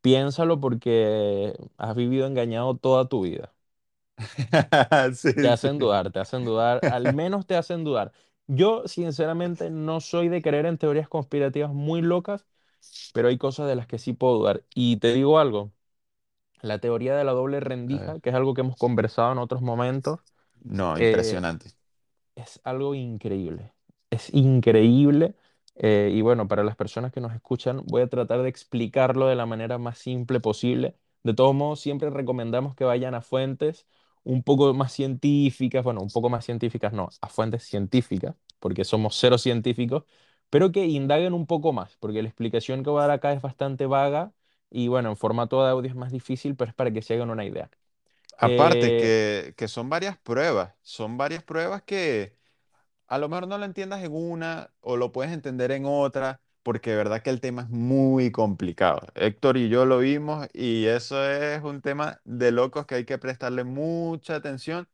piénsalo 0.00 0.60
porque 0.60 1.54
has 1.78 1.94
vivido 1.96 2.26
engañado 2.26 2.76
toda 2.76 3.08
tu 3.08 3.22
vida. 3.22 3.54
Te 5.40 5.48
hacen 5.48 5.78
dudar, 5.78 6.10
te 6.12 6.20
hacen 6.20 6.44
dudar, 6.44 6.84
al 6.88 7.08
menos 7.08 7.46
te 7.46 7.56
hacen 7.56 7.84
dudar. 7.84 8.12
Yo, 8.46 8.86
sinceramente, 8.88 9.70
no 9.70 10.00
soy 10.00 10.28
de 10.28 10.42
creer 10.42 10.66
en 10.66 10.78
teorías 10.78 11.08
conspirativas 11.08 11.72
muy 11.72 12.02
locas 12.02 12.46
pero 13.12 13.28
hay 13.28 13.38
cosas 13.38 13.68
de 13.68 13.76
las 13.76 13.86
que 13.88 13.98
sí 13.98 14.12
puedo 14.14 14.38
dudar. 14.38 14.64
Y 14.74 14.98
te 14.98 15.12
digo 15.14 15.38
algo, 15.40 15.72
la 16.62 16.78
teoría 16.80 17.16
de 17.16 17.24
la 17.24 17.32
doble 17.32 17.60
rendija, 17.60 18.20
que 18.20 18.30
es 18.30 18.36
algo 18.36 18.54
que 18.54 18.62
hemos 18.62 18.76
conversado 18.78 19.32
en 19.32 19.38
otros 19.38 19.62
momentos, 19.62 20.20
No, 20.64 20.98
eh, 20.98 21.38
impresionante. 21.38 21.74
es 22.36 22.60
algo 22.64 22.94
increíble. 22.94 23.72
Es 24.10 24.32
increíble. 24.34 25.34
Eh, 25.76 26.10
y 26.12 26.20
bueno, 26.22 26.48
para 26.48 26.64
las 26.64 26.76
personas 26.76 27.12
que 27.12 27.20
nos 27.20 27.34
escuchan, 27.34 27.82
voy 27.86 28.02
a 28.02 28.08
tratar 28.08 28.42
de 28.42 28.48
explicarlo 28.48 29.26
de 29.28 29.36
la 29.36 29.46
manera 29.46 29.78
más 29.78 29.98
simple 29.98 30.40
posible. 30.40 30.96
De 31.22 31.34
todos 31.34 31.54
modos, 31.54 31.80
siempre 31.80 32.10
recomendamos 32.10 32.74
que 32.74 32.84
vayan 32.84 33.14
a 33.14 33.22
fuentes 33.22 33.86
un 34.24 34.42
poco 34.42 34.72
más 34.74 34.92
científicas, 34.92 35.84
bueno, 35.84 36.00
un 36.02 36.10
poco 36.10 36.28
más 36.30 36.44
científicas, 36.44 36.92
no, 36.92 37.08
a 37.20 37.28
fuentes 37.28 37.64
científicas, 37.64 38.34
porque 38.58 38.84
somos 38.84 39.16
cero 39.18 39.36
científicos, 39.38 40.04
pero 40.50 40.72
que 40.72 40.86
indaguen 40.86 41.32
un 41.34 41.46
poco 41.46 41.72
más, 41.72 41.96
porque 41.98 42.22
la 42.22 42.28
explicación 42.28 42.82
que 42.84 42.90
voy 42.90 43.00
a 43.00 43.02
dar 43.02 43.10
acá 43.12 43.32
es 43.32 43.42
bastante 43.42 43.86
vaga 43.86 44.32
y 44.70 44.88
bueno, 44.88 45.10
en 45.10 45.16
formato 45.16 45.62
de 45.64 45.70
audio 45.70 45.90
es 45.90 45.96
más 45.96 46.12
difícil, 46.12 46.56
pero 46.56 46.70
es 46.70 46.74
para 46.74 46.90
que 46.92 47.02
se 47.02 47.14
hagan 47.14 47.30
una 47.30 47.44
idea. 47.44 47.70
Aparte 48.38 48.94
Eh, 48.94 48.96
que, 48.96 49.54
que 49.56 49.68
son 49.68 49.88
varias 49.88 50.18
pruebas, 50.18 50.74
son 50.82 51.16
varias 51.16 51.42
pruebas 51.44 51.82
que 51.82 52.36
a 53.14 53.18
lo 53.18 53.28
mejor 53.28 53.48
no 53.48 53.58
lo 53.58 53.64
entiendas 53.64 54.02
en 54.04 54.12
una 54.14 54.70
o 54.80 54.96
lo 54.96 55.12
puedes 55.12 55.32
entender 55.32 55.70
en 55.72 55.84
otra, 55.86 56.40
porque 56.62 56.90
de 56.90 56.96
verdad 56.96 57.22
que 57.22 57.30
el 57.30 57.40
tema 57.40 57.62
es 57.62 57.68
muy 57.70 58.30
complicado. 58.32 59.00
Héctor 59.14 59.56
y 59.58 59.68
yo 59.68 59.86
lo 59.86 59.98
vimos 59.98 60.48
y 60.52 60.86
eso 60.86 61.22
es 61.30 61.62
un 61.62 61.82
tema 61.82 62.20
de 62.24 62.52
locos 62.52 62.86
que 62.86 62.96
hay 62.96 63.04
que 63.04 63.18
prestarle 63.18 63.64
mucha 63.64 64.36
atención. 64.36 64.88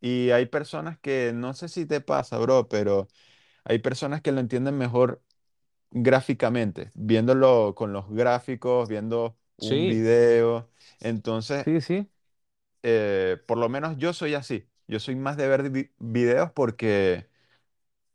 Y 0.00 0.30
hay 0.30 0.46
personas 0.46 0.98
que, 1.00 1.32
no 1.34 1.54
sé 1.54 1.68
si 1.68 1.86
te 1.86 2.00
pasa, 2.00 2.38
bro, 2.38 2.68
pero 2.68 3.08
hay 3.64 3.78
personas 3.80 4.22
que 4.22 4.32
lo 4.32 4.40
entienden 4.40 4.78
mejor 4.78 5.22
gráficamente, 5.90 6.90
viéndolo 6.94 7.74
con 7.76 7.92
los 7.92 8.10
gráficos, 8.10 8.88
viendo 8.88 9.38
un 9.58 9.86
sí, 9.86 9.88
video. 9.88 10.70
Entonces, 11.00 11.66
sí, 11.66 11.80
sí. 11.80 12.10
eh, 12.82 13.38
por 13.46 13.58
lo 13.58 13.68
menos 13.68 13.96
yo 13.98 14.12
soy 14.12 14.34
así. 14.34 14.68
Yo 14.86 15.00
soy 15.00 15.16
más 15.16 15.36
de 15.36 15.48
ver 15.48 15.70
vi- 15.70 15.90
videos 15.98 16.50
porque 16.52 17.27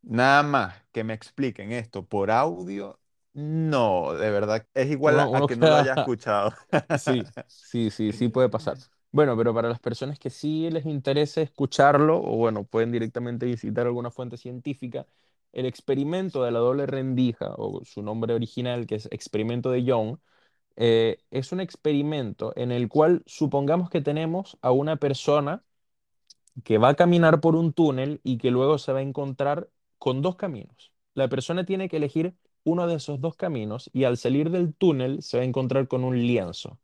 Nada 0.03 0.43
más 0.43 0.75
que 0.91 1.03
me 1.03 1.13
expliquen 1.13 1.71
esto 1.71 2.05
por 2.05 2.29
audio, 2.29 2.99
no, 3.33 4.13
de 4.13 4.29
verdad, 4.29 4.67
es 4.75 4.91
igual 4.91 5.19
Uno, 5.19 5.43
a, 5.43 5.47
que 5.47 5.55
no 5.55 5.67
lo 5.67 5.75
haya 5.75 5.95
escuchado. 5.95 6.53
sí, 6.99 7.23
sí, 7.47 7.89
sí, 7.89 8.11
sí 8.11 8.27
puede 8.27 8.49
pasar. 8.49 8.77
Bueno, 9.11 9.35
pero 9.37 9.53
para 9.53 9.69
las 9.69 9.79
personas 9.79 10.19
que 10.19 10.29
sí 10.29 10.69
les 10.69 10.85
interese 10.85 11.41
escucharlo, 11.41 12.17
o 12.17 12.35
bueno, 12.37 12.63
pueden 12.63 12.91
directamente 12.91 13.45
visitar 13.45 13.87
alguna 13.87 14.11
fuente 14.11 14.37
científica, 14.37 15.05
el 15.51 15.65
experimento 15.65 16.43
de 16.43 16.51
la 16.51 16.59
doble 16.59 16.85
rendija, 16.85 17.53
o 17.57 17.83
su 17.85 18.01
nombre 18.03 18.33
original, 18.33 18.85
que 18.85 18.95
es 18.95 19.07
experimento 19.11 19.71
de 19.71 19.83
Young, 19.83 20.17
eh, 20.75 21.19
es 21.31 21.51
un 21.51 21.59
experimento 21.59 22.53
en 22.55 22.71
el 22.71 22.89
cual 22.89 23.23
supongamos 23.27 23.89
que 23.89 24.01
tenemos 24.01 24.57
a 24.61 24.71
una 24.71 24.97
persona 24.97 25.63
que 26.63 26.77
va 26.77 26.89
a 26.89 26.95
caminar 26.95 27.41
por 27.41 27.55
un 27.55 27.73
túnel 27.73 28.21
y 28.23 28.37
que 28.37 28.51
luego 28.51 28.77
se 28.77 28.93
va 28.93 28.99
a 28.99 29.01
encontrar 29.01 29.69
con 30.03 30.21
dos 30.21 30.35
caminos. 30.35 30.91
La 31.13 31.29
persona 31.29 31.65
tiene 31.65 31.87
que 31.87 31.95
elegir 31.95 32.35
uno 32.65 32.87
de 32.87 32.95
esos 32.95 33.21
dos 33.21 33.37
caminos 33.37 33.89
y 33.93 34.03
al 34.03 34.17
salir 34.17 34.49
del 34.49 34.73
túnel 34.75 35.23
se 35.23 35.37
va 35.37 35.43
a 35.43 35.45
encontrar 35.45 35.87
con 35.87 36.03
un 36.03 36.17
lienzo. 36.19 36.77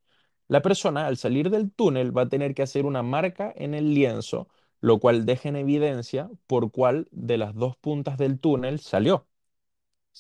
La 0.47 0.61
persona 0.61 1.05
al 1.05 1.17
salir 1.17 1.49
del 1.49 1.69
túnel 1.69 2.17
va 2.17 2.21
a 2.23 2.29
tener 2.29 2.55
que 2.55 2.61
hacer 2.61 2.85
una 2.85 3.03
marca 3.03 3.51
en 3.57 3.73
el 3.73 3.93
lienzo, 3.93 4.47
lo 4.79 4.99
cual 5.01 5.25
deja 5.25 5.49
en 5.49 5.57
evidencia 5.57 6.29
por 6.47 6.71
cuál 6.71 7.09
de 7.11 7.37
las 7.37 7.55
dos 7.55 7.75
puntas 7.75 8.17
del 8.17 8.39
túnel 8.39 8.79
salió. 8.79 9.27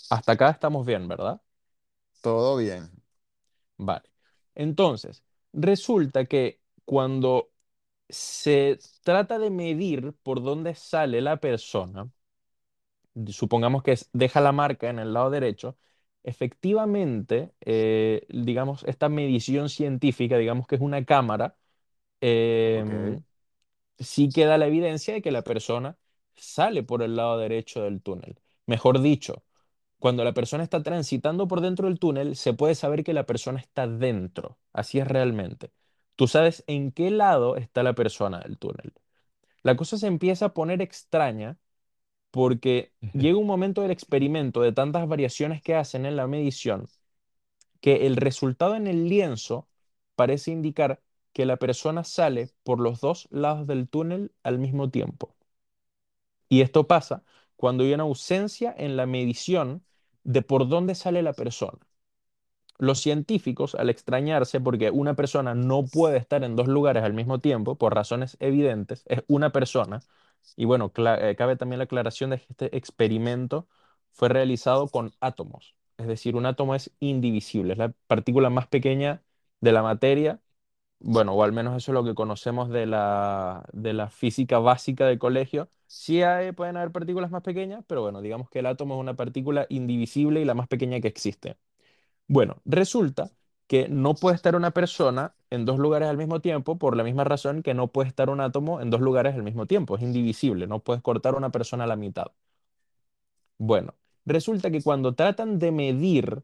Hasta 0.09 0.33
acá 0.33 0.49
estamos 0.51 0.85
bien, 0.85 1.07
¿verdad? 1.07 1.41
Todo 2.21 2.55
bien. 2.57 2.89
Vale. 3.77 4.09
Entonces, 4.55 5.23
resulta 5.53 6.25
que 6.25 6.61
cuando 6.85 7.51
se 8.09 8.79
trata 9.03 9.39
de 9.39 9.49
medir 9.51 10.13
por 10.23 10.43
dónde 10.43 10.75
sale 10.75 11.21
la 11.21 11.37
persona, 11.39 12.11
supongamos 13.27 13.83
que 13.83 13.97
deja 14.13 14.41
la 14.41 14.51
marca 14.51 14.89
en 14.89 14.99
el 14.99 15.13
lado 15.13 15.29
derecho, 15.29 15.77
efectivamente, 16.23 17.53
eh, 17.61 18.25
digamos, 18.29 18.83
esta 18.85 19.09
medición 19.09 19.69
científica, 19.69 20.37
digamos 20.37 20.67
que 20.67 20.75
es 20.75 20.81
una 20.81 21.05
cámara, 21.05 21.57
em, 22.21 23.23
sí 23.99 24.29
queda 24.29 24.57
la 24.57 24.67
evidencia 24.67 25.13
de 25.13 25.21
que 25.21 25.31
la 25.31 25.43
persona 25.43 25.97
sale 26.35 26.83
por 26.83 27.03
el 27.03 27.15
lado 27.15 27.37
derecho 27.37 27.83
del 27.83 28.01
túnel. 28.01 28.39
Mejor 28.65 29.01
dicho, 29.01 29.43
cuando 29.99 30.23
la 30.23 30.33
persona 30.33 30.63
está 30.63 30.83
transitando 30.83 31.47
por 31.47 31.61
dentro 31.61 31.87
del 31.87 31.99
túnel, 31.99 32.35
se 32.35 32.53
puede 32.53 32.75
saber 32.75 33.03
que 33.03 33.13
la 33.13 33.25
persona 33.25 33.59
está 33.59 33.87
dentro. 33.87 34.59
Así 34.73 34.99
es 34.99 35.07
realmente. 35.07 35.71
Tú 36.15 36.27
sabes 36.27 36.63
en 36.67 36.91
qué 36.91 37.11
lado 37.11 37.55
está 37.57 37.83
la 37.83 37.95
persona 37.95 38.39
del 38.39 38.57
túnel. 38.57 38.93
La 39.63 39.75
cosa 39.75 39.97
se 39.97 40.07
empieza 40.07 40.47
a 40.47 40.53
poner 40.53 40.81
extraña 40.81 41.57
porque 42.31 42.93
llega 43.13 43.37
un 43.37 43.47
momento 43.47 43.81
del 43.81 43.91
experimento 43.91 44.61
de 44.61 44.71
tantas 44.71 45.07
variaciones 45.07 45.61
que 45.61 45.75
hacen 45.75 46.05
en 46.05 46.15
la 46.15 46.27
medición 46.27 46.87
que 47.81 48.07
el 48.07 48.15
resultado 48.17 48.75
en 48.75 48.87
el 48.87 49.07
lienzo 49.09 49.67
parece 50.15 50.51
indicar 50.51 51.01
que 51.33 51.45
la 51.45 51.57
persona 51.57 52.03
sale 52.03 52.49
por 52.63 52.79
los 52.79 53.01
dos 53.01 53.27
lados 53.31 53.67
del 53.67 53.87
túnel 53.87 54.31
al 54.43 54.59
mismo 54.59 54.89
tiempo. 54.89 55.35
Y 56.49 56.61
esto 56.61 56.87
pasa 56.87 57.23
cuando 57.55 57.83
hay 57.83 57.93
una 57.93 58.03
ausencia 58.03 58.73
en 58.77 58.97
la 58.97 59.05
medición 59.05 59.83
de 60.23 60.41
por 60.41 60.67
dónde 60.67 60.95
sale 60.95 61.21
la 61.21 61.33
persona. 61.33 61.79
Los 62.77 63.01
científicos, 63.01 63.75
al 63.75 63.89
extrañarse 63.89 64.61
porque 64.61 64.89
una 64.89 65.15
persona 65.15 65.53
no 65.53 65.85
puede 65.85 66.17
estar 66.17 66.43
en 66.43 66.55
dos 66.55 66.67
lugares 66.67 67.03
al 67.03 67.13
mismo 67.13 67.39
tiempo, 67.39 67.77
por 67.77 67.93
razones 67.93 68.37
evidentes, 68.39 69.03
es 69.07 69.23
una 69.27 69.51
persona, 69.51 70.01
y 70.55 70.65
bueno, 70.65 70.91
eh, 70.97 71.35
cabe 71.37 71.55
también 71.55 71.79
la 71.79 71.85
aclaración 71.85 72.31
de 72.31 72.37
que 72.39 72.45
este 72.49 72.77
experimento 72.77 73.67
fue 74.11 74.29
realizado 74.29 74.87
con 74.89 75.13
átomos, 75.19 75.75
es 75.97 76.07
decir, 76.07 76.35
un 76.35 76.45
átomo 76.45 76.75
es 76.75 76.91
indivisible, 76.99 77.73
es 77.73 77.79
la 77.79 77.93
partícula 78.07 78.49
más 78.49 78.67
pequeña 78.67 79.23
de 79.61 79.71
la 79.71 79.83
materia, 79.83 80.41
bueno, 80.99 81.33
o 81.33 81.43
al 81.43 81.53
menos 81.53 81.77
eso 81.77 81.91
es 81.91 81.93
lo 81.93 82.03
que 82.03 82.15
conocemos 82.15 82.69
de 82.69 82.85
la, 82.85 83.65
de 83.73 83.93
la 83.93 84.09
física 84.09 84.59
básica 84.59 85.05
del 85.07 85.19
colegio. 85.19 85.69
Sí 85.87 86.21
pueden 86.55 86.77
haber 86.77 86.91
partículas 86.91 87.31
más 87.31 87.41
pequeñas, 87.43 87.83
pero 87.87 88.01
bueno, 88.01 88.21
digamos 88.21 88.49
que 88.49 88.59
el 88.59 88.65
átomo 88.67 88.95
es 88.95 88.99
una 89.01 89.15
partícula 89.15 89.65
indivisible 89.69 90.41
y 90.41 90.45
la 90.45 90.53
más 90.55 90.67
pequeña 90.67 90.99
que 91.01 91.07
existe. 91.07 91.57
Bueno, 92.27 92.61
resulta 92.65 93.31
que 93.67 93.87
no 93.89 94.15
puede 94.15 94.35
estar 94.35 94.55
una 94.55 94.71
persona 94.71 95.35
en 95.51 95.65
dos 95.65 95.79
lugares 95.79 96.09
al 96.09 96.17
mismo 96.17 96.41
tiempo 96.41 96.77
por 96.77 96.95
la 96.97 97.03
misma 97.03 97.23
razón 97.23 97.63
que 97.63 97.73
no 97.73 97.87
puede 97.91 98.09
estar 98.09 98.29
un 98.29 98.41
átomo 98.41 98.81
en 98.81 98.89
dos 98.89 99.01
lugares 99.01 99.35
al 99.35 99.43
mismo 99.43 99.65
tiempo. 99.67 99.95
Es 99.97 100.03
indivisible, 100.03 100.67
no 100.67 100.79
puedes 100.79 101.01
cortar 101.01 101.35
una 101.35 101.51
persona 101.51 101.85
a 101.85 101.87
la 101.87 101.95
mitad. 101.95 102.27
Bueno, 103.57 103.95
resulta 104.25 104.71
que 104.71 104.81
cuando 104.81 105.15
tratan 105.15 105.59
de 105.59 105.71
medir 105.71 106.43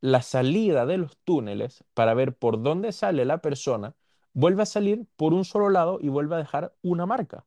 la 0.00 0.22
salida 0.22 0.86
de 0.86 0.98
los 0.98 1.16
túneles 1.18 1.84
para 1.94 2.14
ver 2.14 2.36
por 2.36 2.62
dónde 2.62 2.92
sale 2.92 3.24
la 3.24 3.38
persona, 3.38 3.94
vuelve 4.32 4.62
a 4.62 4.66
salir 4.66 5.06
por 5.16 5.34
un 5.34 5.44
solo 5.44 5.70
lado 5.70 5.98
y 6.00 6.08
vuelve 6.08 6.36
a 6.36 6.38
dejar 6.38 6.74
una 6.82 7.06
marca 7.06 7.44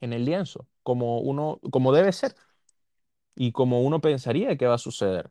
en 0.00 0.12
el 0.12 0.24
lienzo, 0.24 0.66
como 0.82 1.20
uno, 1.20 1.60
como 1.70 1.92
debe 1.92 2.12
ser 2.12 2.34
y 3.34 3.52
como 3.52 3.82
uno 3.82 4.00
pensaría 4.00 4.56
que 4.56 4.66
va 4.66 4.74
a 4.74 4.78
suceder. 4.78 5.30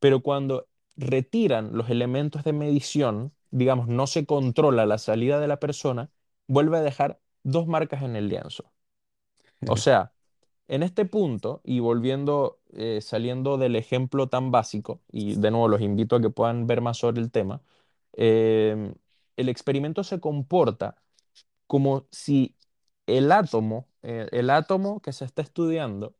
Pero 0.00 0.22
cuando 0.22 0.68
retiran 0.96 1.76
los 1.76 1.90
elementos 1.90 2.44
de 2.44 2.52
medición, 2.52 3.34
digamos, 3.54 3.88
no 3.88 4.06
se 4.08 4.26
controla 4.26 4.86
la 4.86 4.98
salida 4.98 5.40
de 5.40 5.48
la 5.48 5.60
persona, 5.60 6.10
vuelve 6.48 6.78
a 6.78 6.82
dejar 6.82 7.20
dos 7.44 7.68
marcas 7.68 8.02
en 8.02 8.16
el 8.16 8.28
lienzo. 8.28 8.72
O 9.68 9.76
sea, 9.76 10.12
en 10.68 10.82
este 10.82 11.04
punto, 11.06 11.60
y 11.64 11.80
volviendo, 11.80 12.60
eh, 12.72 13.00
saliendo 13.02 13.58
del 13.58 13.76
ejemplo 13.76 14.28
tan 14.28 14.50
básico, 14.50 15.02
y 15.12 15.36
de 15.36 15.50
nuevo 15.52 15.68
los 15.68 15.80
invito 15.82 16.16
a 16.16 16.20
que 16.22 16.30
puedan 16.30 16.66
ver 16.66 16.80
más 16.82 16.98
sobre 16.98 17.22
el 17.22 17.30
tema, 17.30 17.62
eh, 18.14 18.94
el 19.36 19.48
experimento 19.48 20.04
se 20.04 20.20
comporta 20.20 20.96
como 21.68 22.06
si 22.12 22.56
el 23.06 23.32
átomo, 23.32 23.88
eh, 24.02 24.28
el 24.32 24.50
átomo 24.50 25.00
que 25.02 25.12
se 25.12 25.24
está 25.26 25.42
estudiando, 25.42 26.16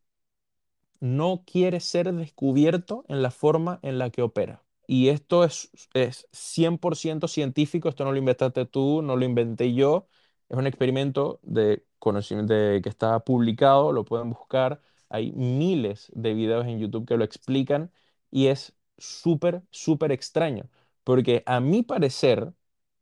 no 1.01 1.45
quiere 1.47 1.79
ser 1.81 2.13
descubierto 2.13 3.05
en 3.09 3.23
la 3.23 3.31
forma 3.31 3.79
en 3.83 3.99
la 3.99 4.11
que 4.11 4.23
opera. 4.23 4.64
Y 4.87 5.09
esto 5.09 5.45
es, 5.45 5.71
es 5.95 6.29
100% 6.33 7.29
científico, 7.29 7.89
esto 7.89 8.05
no 8.05 8.13
lo 8.13 8.19
inventaste 8.19 8.67
tú, 8.67 9.03
no 9.03 9.17
lo 9.17 9.25
inventé 9.25 9.75
yo, 9.75 10.09
es 10.49 10.57
un 10.59 10.67
experimento 10.67 11.41
de 11.43 11.85
conocimiento 11.99 12.55
que 12.55 12.83
está 12.89 13.21
publicado, 13.21 13.93
lo 13.93 14.05
pueden 14.05 14.31
buscar, 14.31 14.81
hay 15.09 15.33
miles 15.33 16.11
de 16.15 16.35
videos 16.35 16.67
en 16.67 16.79
YouTube 16.79 17.07
que 17.07 17.17
lo 17.17 17.25
explican 17.25 17.93
y 18.31 18.49
es 18.49 18.75
súper, 18.99 19.63
súper 19.71 20.13
extraño, 20.13 20.69
porque 21.05 21.43
a 21.47 21.61
mi 21.61 21.83
parecer, 21.83 22.53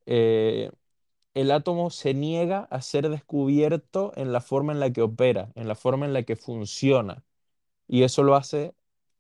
eh, 0.07 0.71
el 1.35 1.51
átomo 1.51 1.91
se 1.91 2.15
niega 2.15 2.61
a 2.71 2.83
ser 2.83 3.09
descubierto 3.09 4.13
en 4.17 4.33
la 4.33 4.41
forma 4.41 4.73
en 4.73 4.81
la 4.81 4.93
que 4.93 5.03
opera, 5.03 5.53
en 5.55 5.69
la 5.69 5.75
forma 5.75 6.07
en 6.07 6.13
la 6.13 6.23
que 6.25 6.37
funciona. 6.37 7.25
Y 7.89 8.03
eso 8.05 8.23
lo 8.23 8.37
hace 8.37 8.75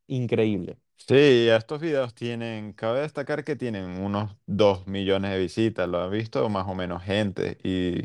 increíble. 0.08 0.78
Sí, 1.08 1.48
estos 1.48 1.80
videos 1.80 2.14
tienen, 2.14 2.72
cabe 2.72 3.00
destacar 3.00 3.44
que 3.44 3.56
tienen 3.56 4.00
unos 4.02 4.36
2 4.46 4.86
millones 4.86 5.32
de 5.32 5.38
visitas, 5.38 5.88
lo 5.88 5.98
ha 5.98 6.08
visto 6.08 6.48
más 6.48 6.66
o 6.68 6.74
menos 6.74 7.02
gente. 7.02 7.58
Y 7.64 8.02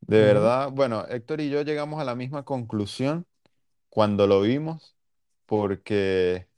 de 0.00 0.18
Ujú. 0.18 0.22
verdad, 0.22 0.70
bueno, 0.72 1.06
Héctor 1.08 1.40
y 1.40 1.50
yo 1.50 1.62
llegamos 1.62 2.00
a 2.00 2.04
la 2.04 2.14
misma 2.16 2.44
conclusión 2.44 3.26
cuando 3.90 4.26
lo 4.26 4.40
vimos, 4.42 4.96
porque, 5.46 6.48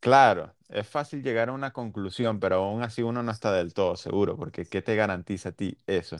claro, 0.00 0.54
es 0.68 0.88
fácil 0.88 1.22
llegar 1.22 1.48
a 1.50 1.52
una 1.52 1.72
conclusión, 1.72 2.40
pero 2.40 2.56
aún 2.56 2.82
así 2.82 3.02
uno 3.02 3.22
no 3.22 3.32
está 3.32 3.52
del 3.52 3.74
todo 3.74 3.96
seguro, 3.96 4.36
porque 4.36 4.66
¿qué 4.66 4.82
te 4.82 4.96
garantiza 4.96 5.50
a 5.50 5.52
ti 5.52 5.78
eso? 5.86 6.18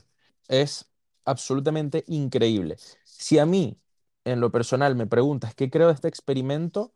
Es 0.49 0.91
absolutamente 1.25 2.05
increíble. 2.09 2.77
Si 3.05 3.39
a 3.39 3.47
mí, 3.47 3.79
en 4.25 4.41
lo 4.41 4.51
personal, 4.51 4.95
me 4.97 5.07
preguntas 5.07 5.55
qué 5.55 5.71
creo 5.71 5.89
de 5.89 5.95
este 5.95 6.09
experimento, 6.09 6.95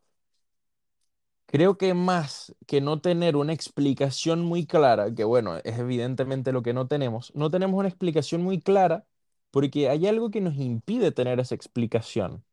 creo 1.52 1.78
que 1.78 1.94
más 1.94 2.54
que 2.68 2.82
no 2.82 3.02
tener 3.02 3.36
una 3.36 3.54
explicación 3.54 4.42
muy 4.44 4.66
clara, 4.66 5.14
que 5.14 5.24
bueno, 5.24 5.58
es 5.58 5.78
evidentemente 5.80 6.52
lo 6.52 6.62
que 6.64 6.74
no 6.74 6.88
tenemos, 6.88 7.32
no 7.36 7.50
tenemos 7.52 7.78
una 7.80 7.88
explicación 7.90 8.42
muy 8.44 8.60
clara 8.62 9.06
porque 9.52 9.90
hay 9.90 10.08
algo 10.08 10.30
que 10.32 10.42
nos 10.42 10.56
impide 10.56 11.12
tener 11.12 11.40
esa 11.40 11.56
explicación. 11.56 12.44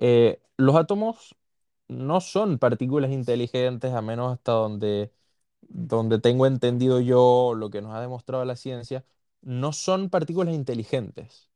Eh, 0.00 0.40
los 0.56 0.76
átomos 0.76 1.36
no 1.88 2.20
son 2.20 2.58
partículas 2.58 3.10
inteligentes, 3.12 3.92
a 3.94 4.02
menos 4.02 4.32
hasta 4.34 4.52
donde, 4.52 5.12
donde 5.62 6.20
tengo 6.20 6.46
entendido 6.46 7.00
yo 7.00 7.54
lo 7.56 7.70
que 7.70 7.82
nos 7.82 7.94
ha 7.94 8.00
demostrado 8.00 8.44
la 8.44 8.56
ciencia, 8.56 9.04
no 9.42 9.72
son 9.72 10.10
partículas 10.10 10.54
inteligentes. 10.54 11.50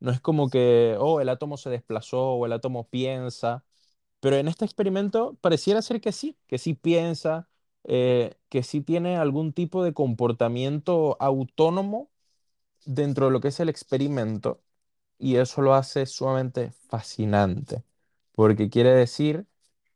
No 0.00 0.10
es 0.12 0.20
como 0.20 0.50
que, 0.50 0.96
oh, 0.98 1.20
el 1.20 1.28
átomo 1.28 1.56
se 1.58 1.70
desplazó 1.70 2.34
o 2.34 2.46
el 2.46 2.52
átomo 2.52 2.88
piensa, 2.88 3.64
pero 4.20 4.36
en 4.36 4.48
este 4.48 4.64
experimento 4.64 5.36
pareciera 5.40 5.82
ser 5.82 6.00
que 6.00 6.12
sí, 6.12 6.38
que 6.46 6.58
sí 6.58 6.74
piensa, 6.74 7.48
eh, 7.84 8.34
que 8.48 8.62
sí 8.62 8.80
tiene 8.82 9.16
algún 9.16 9.52
tipo 9.52 9.84
de 9.84 9.94
comportamiento 9.94 11.16
autónomo 11.20 12.10
dentro 12.84 13.26
de 13.26 13.32
lo 13.32 13.40
que 13.40 13.48
es 13.48 13.60
el 13.60 13.68
experimento 13.68 14.62
y 15.18 15.36
eso 15.36 15.62
lo 15.62 15.74
hace 15.74 16.06
sumamente 16.06 16.72
fascinante, 16.88 17.84
porque 18.34 18.70
quiere 18.70 18.90
decir 18.92 19.46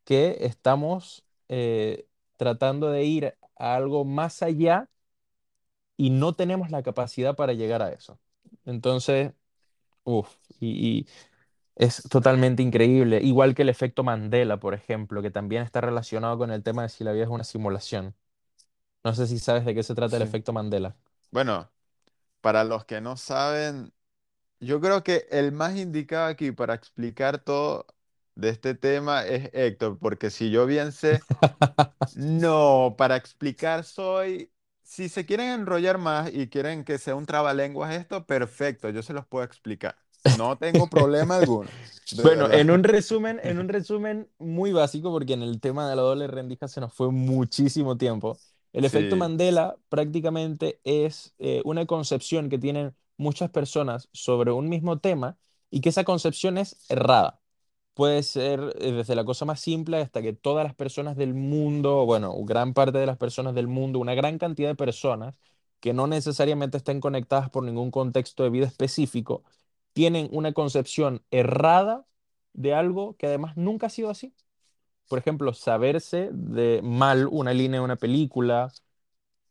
que 0.05 0.39
estamos 0.43 1.25
eh, 1.49 2.09
tratando 2.39 2.91
de 2.91 3.05
ir 3.05 3.27
a 3.59 3.77
algo 3.77 4.05
más 4.05 4.43
allá 4.43 4.91
y 5.97 6.11
no 6.11 6.35
tenemos 6.35 6.71
la 6.71 6.83
capacidad 6.83 7.37
para 7.37 7.53
llegar 7.53 7.83
a 7.83 7.91
eso. 7.93 8.19
Entonces, 8.65 9.33
uff, 10.05 10.37
y, 10.61 11.01
y 11.01 11.09
es 11.77 12.03
totalmente 12.11 12.63
increíble. 12.63 13.21
Igual 13.23 13.55
que 13.55 13.63
el 13.63 13.69
efecto 13.69 14.05
Mandela, 14.05 14.59
por 14.61 14.75
ejemplo, 14.75 15.23
que 15.23 15.31
también 15.31 15.63
está 15.63 15.81
relacionado 15.81 16.39
con 16.39 16.51
el 16.51 16.63
tema 16.63 16.83
de 16.83 16.89
si 16.89 17.05
la 17.05 17.13
vida 17.13 17.25
es 17.25 17.31
una 17.31 17.45
simulación. 17.45 18.15
No 19.05 19.15
sé 19.15 19.27
si 19.29 19.39
sabes 19.41 19.65
de 19.67 19.75
qué 19.75 19.83
se 19.85 19.95
trata 19.97 20.17
el 20.17 20.23
Sí. 20.23 20.25
efecto 20.25 20.53
Mandela. 20.53 20.97
Bueno, 21.31 21.73
para 22.41 22.65
los 22.65 22.85
que 22.87 23.01
no 23.01 23.17
saben, 23.19 23.95
yo 24.61 24.81
creo 24.81 25.05
que 25.05 25.29
el 25.31 25.53
más 25.53 25.77
indicado 25.77 26.27
aquí 26.29 26.53
para 26.53 26.75
explicar 26.75 27.41
todo 27.41 27.87
de 28.37 28.51
este 28.51 28.75
tema 28.75 29.27
es 29.27 29.51
Héctor, 29.55 29.99
porque 30.01 30.31
si 30.31 30.51
yo 30.51 30.67
bien 30.67 30.93
sé, 30.93 31.27
no, 32.13 32.97
para 32.99 33.17
explicar 33.17 33.85
soy, 33.85 34.53
si 34.83 35.09
se 35.11 35.27
quieren 35.27 35.51
enrollar 35.51 35.99
más 35.99 36.33
y 36.35 36.49
quieren 36.51 36.85
que 36.85 36.99
sea 36.99 37.17
un 37.17 37.27
trabalenguas 37.27 37.95
esto, 37.95 38.27
perfecto, 38.27 38.91
yo 38.91 39.03
se 39.03 39.15
los 39.15 39.27
puedo 39.27 39.45
explicar. 39.47 39.99
No 40.25 40.57
tengo 40.59 40.89
problema 40.89 41.37
alguno, 41.39 41.73
Bueno, 42.11 42.49
verdad. 42.49 42.61
en 42.61 42.71
un 42.71 42.85
resumen, 42.85 43.41
en 43.43 43.59
un 43.59 43.69
resumen 43.69 44.31
muy 44.39 44.73
básico, 44.73 45.11
porque 45.13 45.35
en 45.35 45.43
el 45.43 45.61
tema 45.61 45.89
de 45.89 45.97
la 45.97 46.03
doble 46.03 46.27
rendija 46.27 46.69
se 46.69 46.81
nos 46.81 46.93
fue 46.95 47.11
muchísimo 47.11 47.97
tiempo. 47.97 48.39
El 48.73 48.85
efecto 48.85 49.17
Mandela 49.17 49.77
prácticamente 49.89 50.81
es 50.85 51.35
eh, 51.39 51.63
una 51.65 51.87
concepción 51.87 52.49
que 52.49 52.59
tienen 52.59 52.95
muchas 53.17 53.51
personas 53.51 54.09
sobre 54.13 54.51
un 54.53 54.69
mismo 54.69 54.99
tema 54.99 55.39
y 55.71 55.81
que 55.81 55.91
esa 55.91 56.05
concepción 56.05 56.59
es 56.59 56.77
errada. 56.89 57.41
Puede 57.95 58.23
ser 58.25 58.61
eh, 58.81 58.93
desde 58.93 59.15
la 59.15 59.25
cosa 59.25 59.45
más 59.45 59.61
simple 59.61 59.99
hasta 60.01 60.21
que 60.23 60.33
todas 60.33 60.65
las 60.65 60.75
personas 60.75 61.17
del 61.17 61.35
mundo, 61.35 62.05
bueno, 62.07 62.35
gran 62.45 62.75
parte 62.75 62.99
de 62.99 63.07
las 63.07 63.17
personas 63.19 63.55
del 63.55 63.69
mundo, 63.69 64.01
una 64.01 64.15
gran 64.15 64.39
cantidad 64.39 64.69
de 64.69 64.75
personas 64.75 65.39
que 65.81 65.93
no 65.93 66.07
necesariamente 66.09 66.77
estén 66.79 67.01
conectadas 67.01 67.51
por 67.51 67.63
ningún 67.63 67.91
contexto 67.93 68.43
de 68.43 68.51
vida 68.51 68.67
específico, 68.67 69.45
tienen 69.95 70.29
una 70.33 70.55
concepción 70.55 71.25
errada 71.33 72.07
de 72.55 72.75
algo 72.75 73.17
que 73.19 73.29
además 73.29 73.57
nunca 73.59 73.89
ha 73.89 73.91
sido 73.91 74.11
así. 74.11 74.35
Por 75.09 75.19
ejemplo, 75.21 75.55
saberse 75.55 76.31
de 76.33 76.81
mal 76.85 77.29
una 77.31 77.55
línea 77.55 77.81
de 77.81 77.85
una 77.87 77.97
película, 77.97 78.73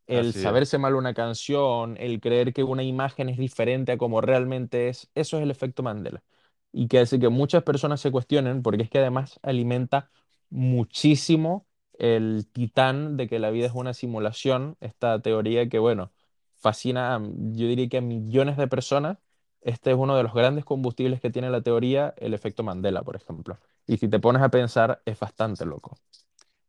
el 0.08 0.34
así 0.34 0.48
es. 0.48 0.62
saberse 0.64 0.78
mal 0.78 0.96
una 0.96 1.14
canción, 1.14 1.98
el 2.00 2.20
creer 2.22 2.54
que 2.54 2.64
una 2.64 2.84
imagen 2.84 3.30
es 3.30 3.38
diferente 3.38 3.94
a 3.94 3.98
como 3.98 4.22
realmente 4.22 4.90
es, 4.90 5.10
eso 5.16 5.38
es 5.38 5.44
el 5.44 5.52
efecto 5.52 5.84
Mandela. 5.84 6.24
Y 6.72 6.88
que 6.88 7.00
hace 7.00 7.20
que 7.20 7.30
muchas 7.30 7.64
personas 7.64 8.02
se 8.02 8.12
cuestionen, 8.12 8.62
porque 8.64 8.84
es 8.84 8.90
que 8.90 9.00
además 9.00 9.40
alimenta 9.44 10.12
muchísimo 10.50 11.68
el 12.00 12.48
titán 12.52 13.18
de 13.18 13.28
que 13.30 13.40
la 13.40 13.52
vida 13.52 13.68
es 13.68 13.74
una 13.74 13.94
simulación, 13.94 14.78
esta 14.82 15.22
teoría 15.22 15.70
que, 15.70 15.80
bueno, 15.80 16.12
fascina, 16.56 17.16
a, 17.16 17.20
yo 17.22 17.68
diría 17.68 17.88
que 17.90 17.98
a 17.98 18.02
millones 18.02 18.58
de 18.58 18.68
personas. 18.68 19.18
Este 19.64 19.92
es 19.92 19.98
uno 19.98 20.16
de 20.18 20.24
los 20.24 20.34
grandes 20.34 20.66
combustibles 20.66 21.22
que 21.22 21.32
tiene 21.32 21.50
la 21.50 21.62
teoría, 21.62 22.14
el 22.18 22.34
efecto 22.36 22.64
Mandela, 22.64 23.04
por 23.04 23.16
ejemplo. 23.16 23.60
Y 23.88 23.98
si 23.98 24.08
te 24.10 24.20
pones 24.20 24.42
a 24.44 24.50
pensar, 24.50 25.02
es 25.06 25.20
bastante 25.20 25.66
loco. 25.66 25.98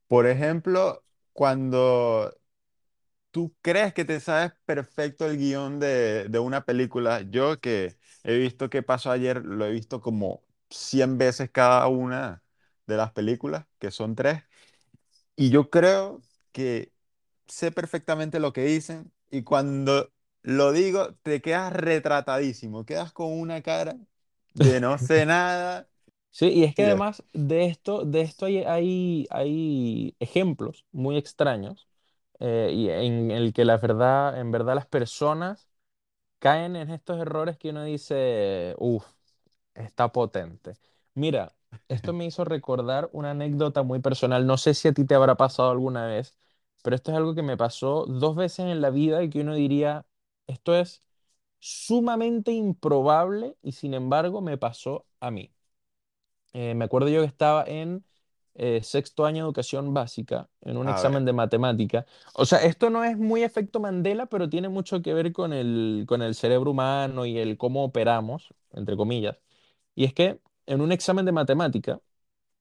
Por 0.08 0.26
ejemplo, 0.26 1.04
cuando 1.32 2.36
tú 3.30 3.54
crees 3.62 3.94
que 3.94 4.04
te 4.04 4.20
sabes 4.20 4.52
perfecto 4.66 5.26
el 5.26 5.38
guion 5.38 5.80
de, 5.80 6.28
de 6.28 6.40
una 6.40 6.64
película, 6.66 7.22
yo 7.22 7.60
que 7.60 7.96
he 8.24 8.38
visto 8.38 8.70
qué 8.70 8.82
pasó 8.82 9.10
ayer, 9.12 9.44
lo 9.44 9.66
he 9.66 9.72
visto 9.72 10.00
como 10.00 10.44
100 10.70 11.18
veces 11.18 11.50
cada 11.50 11.88
una 11.88 12.44
de 12.86 12.96
las 12.96 13.12
películas, 13.12 13.66
que 13.78 13.90
son 13.90 14.16
tres, 14.16 14.42
y 15.36 15.50
yo 15.50 15.70
creo 15.70 16.22
que 16.52 16.92
sé 17.48 17.72
perfectamente 17.72 18.40
lo 18.40 18.54
que 18.54 18.64
dicen, 18.66 19.12
y 19.30 19.44
cuando 19.44 20.13
lo 20.44 20.72
digo, 20.72 21.14
te 21.24 21.42
quedas 21.42 21.74
retratadísimo, 21.74 22.86
quedas 22.86 23.12
con 23.14 23.32
una 23.40 23.62
cara 23.62 23.96
de 24.54 24.80
no 24.80 24.98
sé 24.98 25.26
nada. 25.26 25.88
Sí, 26.30 26.48
y 26.48 26.64
es 26.64 26.74
que 26.74 26.84
además 26.84 27.22
de 27.32 27.66
esto, 27.66 28.04
de 28.04 28.22
esto 28.22 28.46
hay, 28.46 28.58
hay, 28.64 29.26
hay 29.30 30.16
ejemplos 30.18 30.84
muy 30.90 31.16
extraños 31.16 31.88
eh, 32.40 32.70
y 32.74 32.90
en 32.90 33.30
el 33.30 33.52
que 33.52 33.64
la 33.64 33.76
verdad, 33.76 34.40
en 34.40 34.50
verdad 34.50 34.74
las 34.74 34.86
personas 34.86 35.68
caen 36.40 36.76
en 36.76 36.90
estos 36.90 37.20
errores 37.20 37.58
que 37.58 37.70
uno 37.70 37.84
dice, 37.84 38.74
uff, 38.78 39.06
está 39.74 40.12
potente. 40.12 40.74
Mira, 41.14 41.54
esto 41.88 42.12
me 42.12 42.26
hizo 42.26 42.44
recordar 42.44 43.10
una 43.12 43.32
anécdota 43.32 43.82
muy 43.82 44.00
personal. 44.00 44.46
No 44.46 44.58
sé 44.58 44.74
si 44.74 44.88
a 44.88 44.92
ti 44.94 45.04
te 45.06 45.14
habrá 45.14 45.36
pasado 45.36 45.70
alguna 45.70 46.06
vez, 46.06 46.38
pero 46.82 46.96
esto 46.96 47.10
es 47.12 47.16
algo 47.18 47.34
que 47.34 47.42
me 47.42 47.56
pasó 47.56 48.06
dos 48.06 48.36
veces 48.36 48.60
en 48.66 48.80
la 48.80 48.90
vida 48.90 49.22
y 49.22 49.30
que 49.30 49.40
uno 49.42 49.54
diría, 49.54 50.06
esto 50.46 50.74
es 50.76 51.02
sumamente 51.60 52.52
improbable 52.52 53.56
y 53.62 53.72
sin 53.72 53.94
embargo 53.94 54.40
me 54.42 54.58
pasó 54.58 55.06
a 55.20 55.30
mí. 55.30 55.52
Eh, 56.52 56.74
me 56.74 56.84
acuerdo 56.84 57.08
yo 57.08 57.20
que 57.20 57.26
estaba 57.26 57.64
en 57.66 58.04
eh, 58.54 58.80
sexto 58.82 59.26
año 59.26 59.38
de 59.44 59.48
educación 59.48 59.92
básica, 59.94 60.48
en 60.60 60.76
un 60.76 60.88
A 60.88 60.88
examen 60.88 61.24
ver, 61.24 61.24
de 61.24 61.32
matemática. 61.32 62.06
O 62.34 62.46
sea, 62.46 62.62
esto 62.64 62.90
no 62.90 63.02
es 63.04 63.16
muy 63.18 63.42
efecto 63.42 63.80
Mandela, 63.80 64.26
pero 64.26 64.48
tiene 64.48 64.68
mucho 64.68 65.02
que 65.02 65.14
ver 65.14 65.32
con 65.32 65.52
el, 65.52 66.04
con 66.06 66.22
el 66.22 66.34
cerebro 66.36 66.70
humano 66.70 67.26
y 67.26 67.38
el 67.38 67.56
cómo 67.58 67.84
operamos, 67.84 68.54
entre 68.72 68.96
comillas. 68.96 69.36
Y 69.94 70.04
es 70.04 70.14
que 70.14 70.40
en 70.66 70.80
un 70.82 70.92
examen 70.92 71.24
de 71.26 71.32
matemática, 71.32 72.00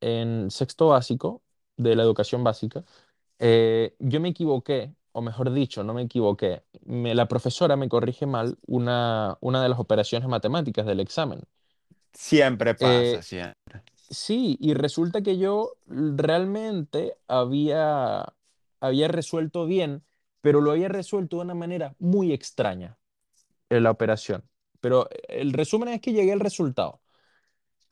en 0.02 0.52
sexto 0.52 0.90
básico, 0.90 1.44
de 1.78 1.96
la 1.96 2.04
educación 2.04 2.44
básica, 2.44 2.84
eh, 3.40 3.96
yo 4.00 4.20
me 4.22 4.30
equivoqué, 4.30 4.94
o 5.14 5.22
mejor 5.22 5.54
dicho, 5.54 5.84
no 5.84 5.94
me 5.96 6.04
equivoqué. 6.04 6.64
Me- 6.86 7.16
la 7.16 7.28
profesora 7.30 7.76
me 7.78 7.90
corrige 7.90 8.26
mal 8.28 8.58
una, 8.68 9.38
una 9.42 9.64
de 9.64 9.70
las 9.70 9.80
operaciones 9.80 10.28
matemáticas 10.30 10.86
del 10.86 11.00
examen. 11.02 11.42
siempre 12.14 12.74
pasa, 12.76 13.22
Eh, 13.22 13.22
siempre. 13.22 13.84
Sí, 14.10 14.58
y 14.62 14.74
resulta 14.76 15.22
que 15.24 15.38
yo 15.40 15.78
realmente 15.88 17.18
había, 17.28 18.36
había 18.82 19.08
resuelto 19.10 19.66
bien, 19.68 20.04
pero 20.42 20.62
lo 20.62 20.72
había 20.72 20.90
resuelto 20.90 21.38
de 21.38 21.44
una 21.44 21.56
manera 21.56 21.96
muy 22.00 22.34
extraña 22.34 22.98
en 23.70 23.84
la 23.84 23.92
operación. 23.92 24.50
Pero 24.82 25.10
el 25.30 25.54
resumen 25.54 25.90
es 25.90 26.02
que 26.02 26.14
llegué 26.14 26.34
al 26.34 26.42
resultado. 26.42 27.02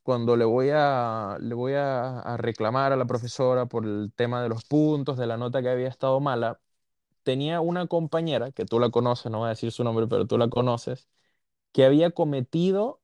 Cuando 0.03 0.35
le 0.37 0.45
voy 0.45 0.69
a, 0.73 1.37
le 1.41 1.53
voy 1.55 1.73
a, 1.73 2.19
a 2.21 2.37
reclamar 2.37 2.91
a 2.93 2.97
la 2.97 3.05
profesora 3.05 3.67
por 3.67 3.85
el 3.85 4.11
tema 4.15 4.41
de 4.43 4.49
los 4.49 4.65
puntos, 4.65 5.17
de 5.17 5.27
la 5.27 5.37
nota 5.37 5.61
que 5.61 5.69
había 5.69 5.87
estado 5.89 6.19
mala, 6.19 6.59
tenía 7.23 7.61
una 7.61 7.87
compañera, 7.87 8.51
que 8.51 8.65
tú 8.65 8.79
la 8.79 8.89
conoces, 8.89 9.31
no 9.31 9.39
voy 9.39 9.47
a 9.47 9.49
decir 9.49 9.71
su 9.71 9.83
nombre, 9.83 10.07
pero 10.07 10.27
tú 10.27 10.37
la 10.37 10.49
conoces, 10.49 11.07
que 11.73 11.85
había 11.85 12.11
cometido 12.11 13.01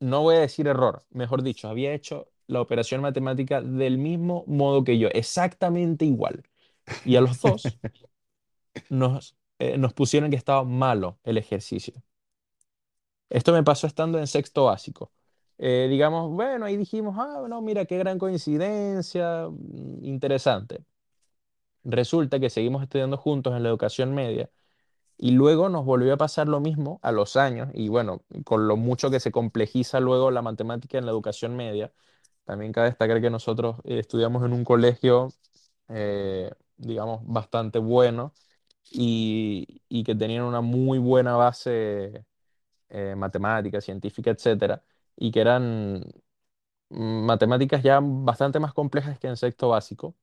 no 0.00 0.22
voy 0.22 0.36
a 0.36 0.40
decir 0.40 0.66
error, 0.68 1.04
mejor 1.10 1.42
dicho, 1.42 1.68
había 1.68 1.92
hecho 1.94 2.30
la 2.46 2.60
operación 2.60 3.00
matemática 3.02 3.60
del 3.62 3.98
mismo 3.98 4.44
modo 4.46 4.84
que 4.84 4.98
yo, 4.98 5.08
exactamente 5.08 6.04
igual. 6.04 6.44
Y 7.04 7.16
a 7.16 7.20
los 7.22 7.40
dos 7.40 7.80
nos, 8.88 9.36
eh, 9.58 9.78
nos 9.78 9.94
pusieron 9.94 10.30
que 10.30 10.36
estaba 10.36 10.64
malo 10.64 11.18
el 11.24 11.38
ejercicio. 11.38 11.94
Esto 13.30 13.52
me 13.52 13.62
pasó 13.62 13.86
estando 13.86 14.18
en 14.18 14.26
sexto 14.26 14.64
básico. 14.64 15.12
Eh, 15.58 15.88
digamos, 15.90 16.30
bueno, 16.30 16.64
ahí 16.66 16.76
dijimos, 16.76 17.16
ah, 17.18 17.44
no, 17.48 17.60
mira, 17.62 17.84
qué 17.84 17.98
gran 17.98 18.18
coincidencia, 18.18 19.48
mm, 19.50 20.04
interesante. 20.04 20.84
Resulta 21.88 22.38
que 22.40 22.50
seguimos 22.50 22.82
estudiando 22.82 23.16
juntos 23.16 23.56
en 23.56 23.62
la 23.62 23.70
educación 23.70 24.14
media 24.14 24.50
y 25.18 25.32
luego 25.32 25.68
nos 25.70 25.84
volvió 25.86 26.14
a 26.14 26.18
pasar 26.18 26.48
lo 26.48 26.60
mismo 26.60 27.00
a 27.02 27.12
los 27.12 27.36
años 27.36 27.70
y 27.74 27.88
bueno, 27.88 28.22
con 28.44 28.68
lo 28.68 28.76
mucho 28.76 29.10
que 29.10 29.20
se 29.20 29.32
complejiza 29.32 30.00
luego 30.00 30.30
la 30.30 30.42
matemática 30.42 30.98
en 30.98 31.06
la 31.06 31.12
educación 31.12 31.56
media 31.56 31.92
También 32.44 32.72
cabe 32.72 32.88
destacar 32.90 33.22
que 33.22 33.30
nosotros 33.30 33.78
eh, 33.84 34.00
estudiamos 34.00 34.44
en 34.46 34.54
un 34.54 34.64
colegio, 34.64 35.30
eh, 35.88 36.52
digamos, 36.78 37.22
bastante 37.26 37.78
bueno 37.80 38.34
y, 38.90 39.82
que 40.04 40.14
tenían 40.16 40.44
una 40.44 40.60
muy 40.62 40.98
buena 40.98 41.36
base 41.36 42.26
eh, 42.90 43.14
matemática, 43.16 43.80
científica, 43.80 44.30
etcétera, 44.32 44.84
y 45.16 45.30
que 45.32 45.40
eran 45.40 46.04
matemáticas 46.90 47.82
ya 47.82 48.00
bastante 48.02 48.60
más 48.60 48.72
complejas 48.74 49.18
que 49.18 49.28
en 49.28 49.36
sexto 49.36 49.70
básico. 49.70 50.16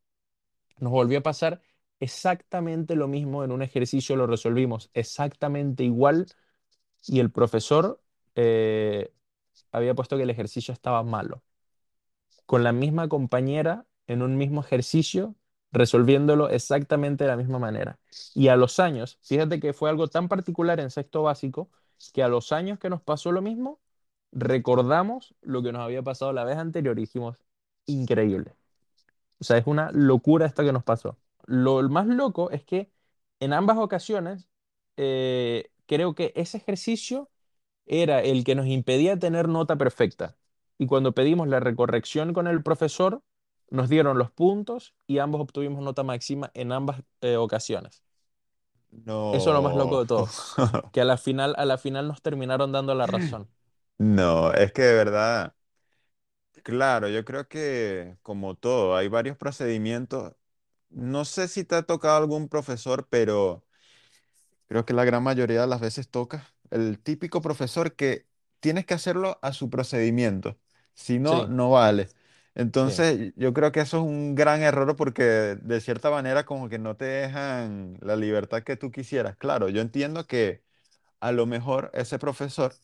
Nos 0.80 0.92
volvió 0.92 1.20
a 1.20 1.22
pasar 1.24 1.62
exactamente 2.00 2.96
lo 2.96 3.08
mismo 3.08 3.44
en 3.44 3.52
un 3.52 3.62
ejercicio, 3.62 4.16
lo 4.16 4.28
resolvimos 4.28 4.90
exactamente 4.94 5.84
igual 5.84 6.28
y 7.08 7.20
el 7.22 7.32
profesor 7.32 8.02
eh, 8.36 9.14
había 9.72 9.96
puesto 9.96 10.18
que 10.18 10.24
el 10.24 10.32
ejercicio 10.32 10.74
estaba 10.74 11.04
malo. 11.04 11.44
con 12.46 12.64
la 12.64 12.72
misma 12.72 13.08
compañera 13.10 13.86
en 14.08 14.22
un 14.22 14.38
mismo 14.38 14.62
ejercicio, 14.62 15.36
resolviéndolo 15.72 16.50
exactamente 16.50 17.24
de 17.24 17.30
la 17.30 17.38
misma 17.38 17.60
manera. 17.60 18.00
Y 18.34 18.48
a 18.50 18.56
los 18.56 18.80
años, 18.80 19.18
fíjate 19.24 19.60
que 19.60 19.74
fue 19.74 19.90
algo 19.90 20.08
tan 20.08 20.28
particular 20.28 20.80
en 20.80 20.92
sexto 20.92 21.24
básico, 21.24 21.70
que 22.14 22.24
a 22.24 22.28
los 22.28 22.52
años 22.52 22.80
que 22.80 22.90
nos 22.90 23.02
pasó 23.02 23.32
lo 23.32 23.42
mismo, 23.42 23.80
recordamos 24.32 25.36
lo 25.42 25.64
que 25.64 25.72
nos 25.72 25.82
había 25.82 26.04
pasado 26.04 26.34
la 26.34 26.44
vez 26.44 26.58
anterior 26.58 26.98
y 27.00 27.02
dijimos, 27.04 27.38
increíble. 27.86 28.56
O 29.40 29.44
sea, 29.44 29.58
es 29.58 29.68
una 29.68 29.92
locura 29.92 30.46
esto 30.46 30.64
que 30.64 30.74
nos 30.74 30.84
pasó. 30.84 31.18
Lo 31.46 31.82
más 31.90 32.08
loco 32.08 32.52
es 32.52 32.64
que 32.64 32.92
en 33.40 33.54
ambas 33.54 33.78
ocasiones 33.78 34.50
eh, 34.98 35.72
creo 35.88 36.16
que 36.16 36.34
ese 36.36 36.58
ejercicio 36.58 37.30
era 37.86 38.22
el 38.24 38.44
que 38.44 38.56
nos 38.56 38.68
impedía 38.68 39.20
tener 39.20 39.48
nota 39.50 39.78
perfecta. 39.78 40.38
Y 40.78 40.88
cuando 40.88 41.14
pedimos 41.14 41.48
la 41.48 41.60
recorrección 41.60 42.34
con 42.34 42.48
el 42.48 42.64
profesor, 42.64 43.24
nos 43.70 43.90
dieron 43.90 44.18
los 44.18 44.32
puntos 44.32 44.96
y 45.08 45.20
ambos 45.20 45.42
obtuvimos 45.42 45.84
nota 45.84 46.04
máxima 46.04 46.52
en 46.54 46.72
ambas 46.72 47.02
eh, 47.22 47.38
ocasiones. 47.38 48.04
Eso 49.32 49.50
es 49.52 49.54
lo 49.56 49.62
más 49.62 49.76
loco 49.76 50.00
No. 50.00 50.02
de 50.02 50.08
todo, 50.08 50.30
que 50.92 51.02
a 51.02 51.06
la 51.06 51.18
final, 51.18 51.56
a 51.58 51.66
la 51.66 51.78
final 51.78 52.08
nos 52.08 52.22
terminaron 52.24 52.72
dando 52.72 52.96
la 52.96 53.08
razón. 53.08 53.50
No, 53.98 54.52
es 54.54 54.74
que 54.74 54.82
de 54.84 54.94
verdad, 54.94 55.56
claro, 56.66 57.10
yo 57.10 57.26
creo 57.26 57.48
que 57.50 58.18
como 58.24 58.56
todo, 58.56 58.98
hay 58.98 59.08
varios 59.10 59.38
procedimientos. 59.38 60.36
No 60.90 61.26
sé 61.26 61.48
si 61.50 61.66
te 61.66 61.76
ha 61.76 61.84
tocado 61.84 62.18
algún 62.18 62.50
profesor, 62.50 63.08
pero 63.10 63.66
creo 64.68 64.86
que 64.86 64.94
la 64.94 65.06
gran 65.06 65.24
mayoría 65.24 65.62
de 65.62 65.68
las 65.68 65.82
veces 65.82 66.10
toca 66.10 66.48
el 66.72 67.00
típico 67.00 67.42
profesor 67.42 67.96
que 67.96 68.28
tienes 68.60 68.86
que 68.86 68.94
hacerlo 68.94 69.40
a 69.42 69.54
su 69.54 69.70
procedimiento, 69.70 70.58
si 70.94 71.20
no, 71.20 71.48
Sí, 71.48 71.48
no 71.48 71.72
vale. 71.72 72.12
sí, 72.74 72.92
Entonces, 72.96 73.34
yo 73.36 73.54
creo 73.54 73.72
que 73.72 73.82
eso 73.82 73.98
es 73.98 74.04
un 74.04 74.34
gran 74.36 74.62
error 74.64 74.96
porque 74.96 75.24
de 75.62 75.82
cierta 75.82 76.10
manera 76.10 76.46
como 76.46 76.70
que 76.70 76.80
no 76.80 76.96
te 76.98 77.06
dejan 77.06 77.98
la 78.02 78.16
libertad 78.16 78.64
que 78.64 78.78
tú 78.78 78.92
quisieras. 78.92 79.36
Claro, 79.38 79.70
yo 79.70 79.82
entiendo 79.82 80.26
que 80.28 80.64
a 81.22 81.32
lo 81.34 81.48
mejor 81.48 81.92
ese 81.96 82.20
profesor 82.20 82.76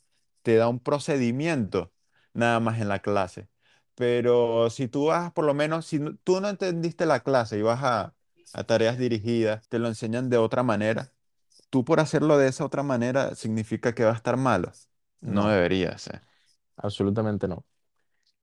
te 0.43 0.57
da 0.57 0.69
un 0.69 0.79
procedimiento 0.81 1.93
nada 2.33 2.59
más 2.61 2.81
en 2.81 2.89
la 2.89 3.01
clase. 3.01 3.49
Pero 4.01 4.69
si 4.71 4.87
tú 4.87 5.05
vas, 5.07 5.31
por 5.33 5.45
lo 5.45 5.53
menos, 5.53 5.85
si 5.85 5.99
no- 5.99 6.15
tú 6.23 6.41
no 6.41 6.49
entendiste 6.49 7.05
la 7.05 7.21
clase 7.21 7.57
y 7.59 7.61
vas 7.61 7.81
a, 7.83 8.15
a 8.53 8.63
tareas 8.65 8.97
dirigidas, 8.97 9.67
te 9.69 9.79
lo 9.79 9.87
enseñan 9.87 10.29
de 10.29 10.37
otra 10.37 10.63
manera, 10.63 11.13
tú 11.69 11.85
por 11.85 11.99
hacerlo 12.01 12.37
de 12.37 12.49
esa 12.49 12.65
otra 12.65 12.83
manera 12.83 13.35
significa 13.35 13.95
que 13.95 14.05
va 14.05 14.11
a 14.13 14.15
estar 14.15 14.37
malo. 14.37 14.71
No 15.21 15.47
no, 15.47 15.49
debería 15.49 15.97
ser. 15.99 16.21
absolutamente 16.77 17.47
no. 17.47 17.65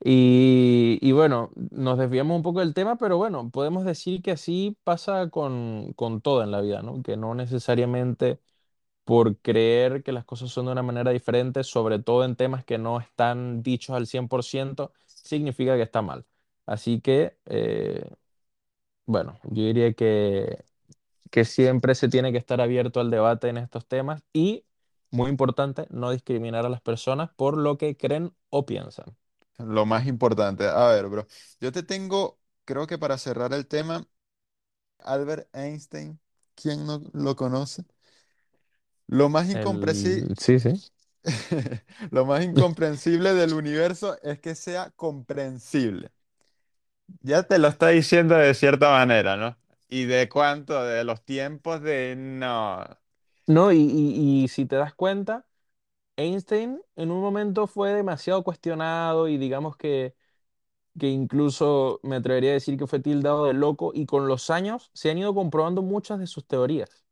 Y, 0.04 0.98
y 1.02 1.12
bueno, 1.12 1.52
nos 1.72 1.98
desviamos 1.98 2.36
un 2.36 2.42
poco 2.44 2.60
del 2.60 2.74
tema, 2.74 2.98
pero 2.98 3.18
bueno, 3.18 3.50
podemos 3.50 3.84
decir 3.84 4.22
que 4.22 4.32
así 4.32 4.76
pasa 4.84 5.30
con, 5.30 5.92
con 5.94 6.20
todo 6.22 6.42
en 6.44 6.52
la 6.52 6.60
vida, 6.62 6.82
¿no? 6.82 7.02
Que 7.02 7.16
no 7.16 7.34
necesariamente 7.34 8.40
por 9.04 9.38
creer 9.40 10.02
que 10.04 10.12
las 10.12 10.24
cosas 10.26 10.50
son 10.50 10.66
de 10.66 10.72
una 10.72 10.82
manera 10.82 11.12
diferente, 11.12 11.64
sobre 11.64 11.98
todo 12.00 12.24
en 12.24 12.36
temas 12.36 12.64
que 12.64 12.78
no 12.78 13.00
están 13.00 13.62
dichos 13.62 13.96
al 13.96 14.06
100%, 14.08 14.92
significa 15.28 15.76
que 15.76 15.82
está 15.82 16.02
mal. 16.02 16.24
Así 16.66 17.00
que, 17.00 17.36
eh, 17.46 18.10
bueno, 19.06 19.38
yo 19.44 19.62
diría 19.64 19.92
que, 19.92 20.64
que 21.30 21.44
siempre 21.44 21.94
se 21.94 22.08
tiene 22.08 22.32
que 22.32 22.38
estar 22.38 22.60
abierto 22.60 23.00
al 23.00 23.10
debate 23.10 23.48
en 23.48 23.58
estos 23.58 23.86
temas 23.86 24.22
y, 24.32 24.64
muy 25.10 25.30
importante, 25.30 25.86
no 25.90 26.10
discriminar 26.10 26.66
a 26.66 26.70
las 26.70 26.80
personas 26.80 27.30
por 27.36 27.56
lo 27.58 27.78
que 27.78 27.96
creen 27.96 28.34
o 28.50 28.64
piensan. 28.66 29.16
Lo 29.58 29.86
más 29.86 30.06
importante. 30.06 30.66
A 30.66 30.88
ver, 30.88 31.08
bro, 31.08 31.26
yo 31.60 31.72
te 31.72 31.82
tengo, 31.82 32.38
creo 32.64 32.86
que 32.86 32.98
para 32.98 33.18
cerrar 33.18 33.52
el 33.52 33.66
tema, 33.66 34.06
Albert 35.00 35.48
Einstein, 35.54 36.18
¿quién 36.54 36.86
no 36.86 37.02
lo 37.12 37.36
conoce? 37.36 37.84
Lo 39.06 39.28
más 39.28 39.50
incomprensible 39.50 40.28
El... 40.30 40.38
Sí, 40.38 40.58
sí. 40.58 40.90
Lo 42.10 42.24
más 42.26 42.44
incomprensible 42.44 43.34
del 43.34 43.52
universo 43.54 44.16
es 44.22 44.40
que 44.40 44.54
sea 44.54 44.90
comprensible. 44.92 46.10
Ya 47.22 47.42
te 47.44 47.58
lo 47.58 47.68
está 47.68 47.88
diciendo 47.88 48.34
de 48.36 48.54
cierta 48.54 48.90
manera, 48.90 49.36
¿no? 49.36 49.56
¿Y 49.88 50.04
de 50.04 50.28
cuánto? 50.28 50.82
De 50.84 51.04
los 51.04 51.24
tiempos 51.24 51.80
de... 51.82 52.14
No. 52.16 52.84
No, 53.46 53.72
y, 53.72 53.78
y 53.78 54.44
y 54.44 54.48
si 54.48 54.66
te 54.66 54.76
das 54.76 54.94
cuenta, 54.94 55.46
Einstein 56.16 56.80
en 56.96 57.10
un 57.12 57.20
momento 57.22 57.66
fue 57.68 57.92
demasiado 57.94 58.44
cuestionado 58.44 59.28
y 59.28 59.38
digamos 59.38 59.76
que 59.76 60.14
que 60.98 61.08
incluso 61.08 62.00
me 62.04 62.16
atrevería 62.16 62.50
a 62.50 62.54
decir 62.54 62.78
que 62.78 62.86
fue 62.86 63.00
tildado 63.00 63.46
de 63.46 63.54
loco 63.54 63.92
y 63.94 64.06
con 64.06 64.28
los 64.28 64.50
años 64.50 64.90
se 64.94 65.10
han 65.10 65.18
ido 65.18 65.34
comprobando 65.34 65.82
muchas 65.82 66.18
de 66.20 66.26
sus 66.28 66.46
teorías. 66.46 67.04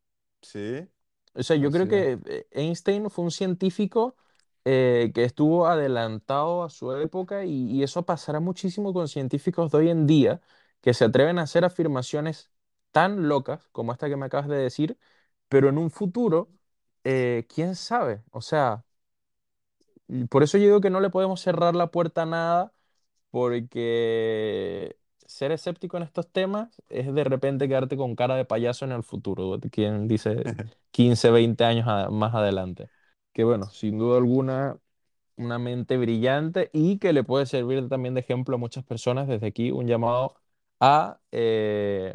Sí, 0.42 0.88
O 1.36 1.42
sea, 1.42 1.56
yo 1.56 1.70
creo 1.72 1.86
así 1.86 1.92
es. 1.92 2.06
que 2.06 2.18
eh, 2.26 2.46
Einstein 2.52 3.10
fue 3.10 3.24
un 3.24 3.30
científico 3.30 4.16
eh, 4.64 5.12
que 5.14 5.24
estuvo 5.24 5.66
adelantado 5.66 6.64
a 6.64 6.70
su 6.70 6.92
época 6.96 7.44
y, 7.44 7.70
y 7.70 7.82
eso 7.82 8.04
pasará 8.06 8.40
muchísimo 8.40 8.92
con 8.94 9.08
científicos 9.08 9.70
de 9.72 9.78
hoy 9.78 9.90
en 9.90 10.06
día 10.06 10.40
que 10.80 10.94
se 10.94 11.04
atreven 11.04 11.38
a 11.38 11.42
hacer 11.42 11.64
afirmaciones 11.64 12.50
tan 12.92 13.28
locas 13.28 13.68
como 13.72 13.92
esta 13.92 14.08
que 14.08 14.16
me 14.16 14.26
acabas 14.26 14.48
de 14.48 14.56
decir, 14.56 14.98
pero 15.48 15.68
en 15.68 15.78
un 15.78 15.90
futuro, 15.90 16.50
eh, 17.04 17.46
quién 17.54 17.74
sabe. 17.76 18.24
O 18.30 18.40
sea, 18.40 18.84
y 20.08 20.24
por 20.26 20.42
eso 20.42 20.58
yo 20.58 20.64
digo 20.64 20.80
que 20.80 20.90
no 20.90 21.00
le 21.00 21.10
podemos 21.10 21.40
cerrar 21.40 21.74
la 21.76 21.90
puerta 21.90 22.22
a 22.22 22.26
nada 22.26 22.72
porque 23.30 24.98
ser 25.28 25.52
escéptico 25.52 25.96
en 25.96 26.02
estos 26.04 26.30
temas 26.32 26.82
es 26.88 27.12
de 27.14 27.24
repente 27.24 27.68
quedarte 27.68 27.96
con 27.96 28.16
cara 28.16 28.36
de 28.36 28.44
payaso 28.44 28.84
en 28.84 28.92
el 28.92 29.02
futuro, 29.02 29.58
quien 29.70 30.08
dice 30.08 30.44
15 30.90 31.30
20 31.30 31.64
años 31.64 31.86
a- 31.88 32.10
más 32.10 32.34
adelante. 32.34 32.88
Que 33.32 33.44
bueno, 33.44 33.66
sin 33.70 33.98
duda 33.98 34.18
alguna, 34.18 34.78
una 35.36 35.58
mente 35.58 35.96
brillante 35.98 36.70
y 36.72 36.98
que 36.98 37.12
le 37.12 37.24
puede 37.24 37.46
servir 37.46 37.88
también 37.88 38.14
de 38.14 38.20
ejemplo 38.20 38.56
a 38.56 38.58
muchas 38.58 38.84
personas. 38.84 39.28
Desde 39.28 39.46
aquí, 39.48 39.70
un 39.72 39.86
llamado 39.88 40.36
a 40.80 41.20
eh, 41.32 42.14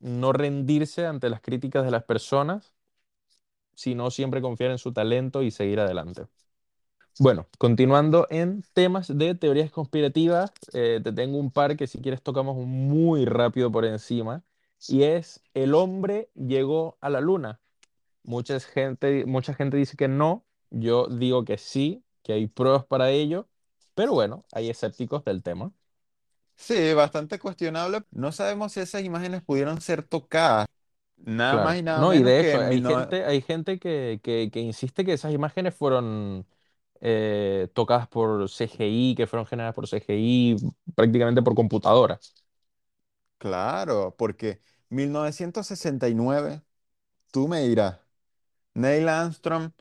no 0.00 0.32
rendirse 0.32 1.06
ante 1.06 1.30
las 1.30 1.40
críticas 1.42 1.84
de 1.84 1.90
las 1.92 2.04
personas, 2.04 2.74
sino 3.74 4.10
siempre 4.10 4.40
confiar 4.42 4.70
en 4.72 4.78
su 4.78 4.92
talento 4.92 5.42
y 5.42 5.50
seguir 5.50 5.80
adelante. 5.80 6.26
Bueno, 7.18 7.46
continuando 7.58 8.26
en 8.30 8.64
temas 8.72 9.16
de 9.16 9.34
teorías 9.36 9.70
conspirativas, 9.70 10.52
eh, 10.72 11.00
te 11.02 11.12
tengo 11.12 11.38
un 11.38 11.52
par 11.52 11.76
que 11.76 11.86
si 11.86 12.00
quieres 12.00 12.22
tocamos 12.22 12.56
muy 12.56 13.24
rápido 13.24 13.70
por 13.70 13.84
encima, 13.84 14.42
y 14.88 15.04
es 15.04 15.40
el 15.54 15.74
hombre 15.74 16.28
llegó 16.34 16.98
a 17.00 17.10
la 17.10 17.20
luna. 17.20 17.60
Mucha 18.24 18.58
gente, 18.58 19.24
mucha 19.26 19.54
gente 19.54 19.76
dice 19.76 19.96
que 19.96 20.08
no, 20.08 20.44
yo 20.70 21.06
digo 21.06 21.44
que 21.44 21.56
sí, 21.56 22.02
que 22.22 22.32
hay 22.32 22.46
pruebas 22.48 22.84
para 22.84 23.10
ello, 23.10 23.48
pero 23.94 24.12
bueno, 24.12 24.44
hay 24.52 24.70
escépticos 24.70 25.24
del 25.24 25.42
tema. 25.42 25.72
Sí, 26.56 26.94
bastante 26.94 27.38
cuestionable. 27.38 28.02
No 28.10 28.32
sabemos 28.32 28.72
si 28.72 28.80
esas 28.80 29.02
imágenes 29.02 29.42
pudieron 29.42 29.80
ser 29.80 30.02
tocadas. 30.02 30.66
Nada 31.16 31.64
más 31.64 31.76
y 31.78 31.82
nada 31.82 32.00
no, 32.00 32.12
y 32.12 32.18
menos 32.18 32.32
de 32.32 32.40
que 32.40 32.50
hecho 32.50 32.62
en 32.62 32.68
hay 32.68 32.70
19... 32.70 33.02
gente, 33.02 33.24
hay 33.24 33.40
gente 33.40 33.78
que, 33.78 34.20
que, 34.22 34.50
que 34.52 34.60
insiste 34.60 35.04
que 35.04 35.12
esas 35.12 35.32
imágenes 35.32 35.74
fueron 35.74 36.46
eh, 37.00 37.68
tocadas 37.74 38.08
por 38.08 38.48
CGI, 38.48 39.14
que 39.16 39.26
fueron 39.26 39.46
generadas 39.46 39.74
por 39.74 39.86
CGI, 39.88 40.56
prácticamente 40.94 41.42
por 41.42 41.54
computadora. 41.54 42.18
Claro, 43.38 44.14
porque 44.16 44.62
1969, 44.88 46.62
tú 47.32 47.48
me 47.48 47.62
dirás, 47.62 48.00
Neil 48.74 49.08
Armstrong 49.08 49.72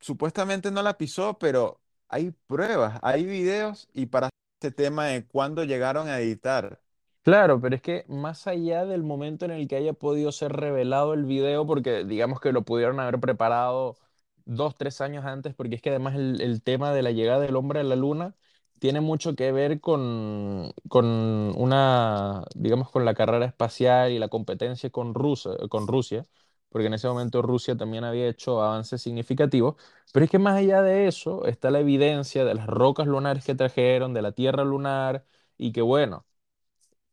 supuestamente 0.00 0.70
no 0.70 0.82
la 0.82 0.96
pisó, 0.98 1.38
pero 1.38 1.80
hay 2.08 2.30
pruebas, 2.46 2.98
hay 3.02 3.24
videos 3.24 3.88
y 3.92 4.06
para 4.06 4.28
este 4.60 4.70
tema 4.70 5.06
de 5.06 5.26
cuándo 5.26 5.64
llegaron 5.64 6.08
a 6.08 6.20
editar. 6.20 6.80
Claro, 7.22 7.58
pero 7.60 7.74
es 7.74 7.80
que 7.82 8.04
más 8.08 8.46
allá 8.46 8.84
del 8.84 9.02
momento 9.02 9.46
en 9.46 9.50
el 9.50 9.66
que 9.66 9.76
haya 9.76 9.94
podido 9.94 10.30
ser 10.30 10.52
revelado 10.52 11.14
el 11.14 11.24
video, 11.24 11.66
porque 11.66 12.04
digamos 12.04 12.38
que 12.40 12.52
lo 12.52 12.62
pudieron 12.64 13.00
haber 13.00 13.18
preparado 13.18 13.96
dos, 14.44 14.76
tres 14.76 15.00
años 15.00 15.24
antes, 15.24 15.54
porque 15.54 15.76
es 15.76 15.82
que 15.82 15.90
además 15.90 16.14
el, 16.16 16.40
el 16.40 16.62
tema 16.62 16.92
de 16.92 17.02
la 17.02 17.10
llegada 17.12 17.40
del 17.40 17.56
hombre 17.56 17.80
a 17.80 17.82
la 17.84 17.96
luna 17.96 18.34
tiene 18.78 19.00
mucho 19.00 19.34
que 19.34 19.52
ver 19.52 19.80
con, 19.80 20.72
con 20.88 21.06
una, 21.06 22.44
digamos, 22.54 22.90
con 22.90 23.04
la 23.04 23.14
carrera 23.14 23.46
espacial 23.46 24.12
y 24.12 24.18
la 24.18 24.28
competencia 24.28 24.90
con 24.90 25.14
Rusia, 25.14 25.52
con 25.70 25.86
Rusia, 25.86 26.26
porque 26.68 26.86
en 26.88 26.94
ese 26.94 27.08
momento 27.08 27.40
Rusia 27.42 27.76
también 27.76 28.04
había 28.04 28.28
hecho 28.28 28.62
avances 28.62 29.00
significativos, 29.02 29.76
pero 30.12 30.24
es 30.24 30.30
que 30.30 30.38
más 30.38 30.56
allá 30.56 30.82
de 30.82 31.06
eso 31.08 31.46
está 31.46 31.70
la 31.70 31.80
evidencia 31.80 32.44
de 32.44 32.54
las 32.54 32.66
rocas 32.66 33.06
lunares 33.06 33.44
que 33.44 33.54
trajeron, 33.54 34.12
de 34.14 34.22
la 34.22 34.32
Tierra 34.32 34.64
lunar, 34.64 35.24
y 35.56 35.72
que 35.72 35.82
bueno 35.82 36.26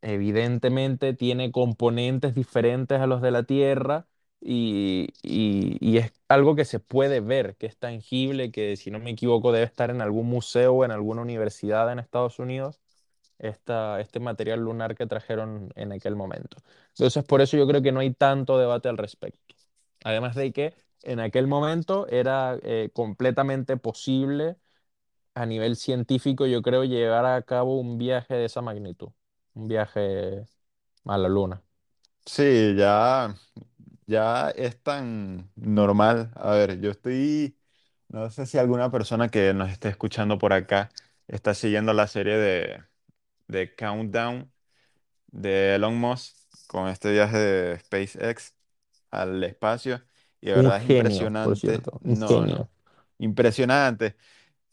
evidentemente 0.01 1.13
tiene 1.13 1.51
componentes 1.51 2.35
diferentes 2.35 2.99
a 2.99 3.07
los 3.07 3.21
de 3.21 3.31
la 3.31 3.43
Tierra 3.43 4.07
y, 4.41 5.09
y- 5.23 5.77
y 5.81 5.97
es 5.99 6.13
algo 6.29 6.55
que 6.55 6.65
se 6.65 6.79
puede 6.79 7.21
ver, 7.21 7.55
que 7.57 7.67
es 7.67 7.77
tangible, 7.77 8.51
que 8.51 8.77
si 8.77 8.91
no 8.91 8.99
me 8.99 9.11
equivoco 9.11 9.51
debe 9.51 9.65
estar 9.65 9.89
en 9.91 10.01
algún 10.01 10.27
museo 10.29 10.73
o 10.75 10.85
en 10.85 10.91
alguna 10.91 11.21
universidad 11.21 11.91
en 11.91 11.99
Estados 11.99 12.39
Unidos, 12.39 12.79
esta, 13.39 13.99
este 14.01 14.19
material 14.19 14.61
lunar 14.61 14.95
que 14.95 15.07
trajeron 15.07 15.71
en 15.75 15.91
aquel 15.93 16.15
momento. 16.15 16.57
Entonces, 16.89 17.23
por 17.25 17.41
eso 17.41 17.57
yo 17.57 17.67
creo 17.67 17.81
que 17.81 17.91
no 17.91 17.99
hay 18.01 18.13
tanto 18.13 18.57
debate 18.59 18.89
al 18.89 18.97
respecto. 18.97 19.55
Además 20.03 20.35
de 20.35 20.51
que 20.53 20.73
en 21.03 21.19
aquel 21.19 21.47
momento 21.47 22.07
era 22.09 22.57
eh, 22.63 22.89
completamente 22.93 23.77
posible 23.77 24.57
a 25.35 25.45
nivel 25.45 25.75
científico, 25.75 26.45
yo 26.47 26.61
creo, 26.61 26.83
llevar 26.83 27.25
a 27.25 27.41
cabo 27.43 27.79
un 27.79 27.97
viaje 27.97 28.35
de 28.35 28.45
esa 28.45 28.61
magnitud, 28.61 29.09
un 29.53 29.67
viaje 29.67 30.45
a 31.05 31.17
la 31.17 31.29
luna. 31.29 31.63
Sí, 32.25 32.75
ya, 32.77 33.35
ya 34.11 34.49
es 34.51 34.81
tan 34.83 35.51
normal. 35.55 36.31
A 36.35 36.51
ver, 36.53 36.79
yo 36.81 36.91
estoy, 36.91 37.57
no 38.09 38.29
sé 38.31 38.45
si 38.45 38.57
alguna 38.57 38.91
persona 38.91 39.29
que 39.29 39.53
nos 39.53 39.71
esté 39.71 39.89
escuchando 39.89 40.37
por 40.39 40.53
acá 40.53 40.93
está 41.27 41.53
siguiendo 41.55 41.93
la 41.93 42.07
serie 42.07 42.37
de, 42.37 42.83
de 43.47 43.75
Countdown 43.75 44.51
de 45.27 45.75
Elon 45.75 45.95
Musk 45.97 46.35
con 46.67 46.87
este 46.89 47.11
viaje 47.11 47.37
de 47.37 47.79
SpaceX 47.79 48.55
al 49.11 49.43
espacio. 49.43 50.03
Y 50.41 50.47
de 50.49 50.53
Un 50.53 50.55
verdad 50.55 50.77
es 50.79 50.85
genio, 50.85 51.33
por 51.41 51.57
impresionante. 51.57 51.57
cierto, 51.57 51.99
un 52.05 52.15
No, 52.15 52.45
genio. 52.45 52.47
no. 52.47 52.69
Impresionante. 53.19 54.15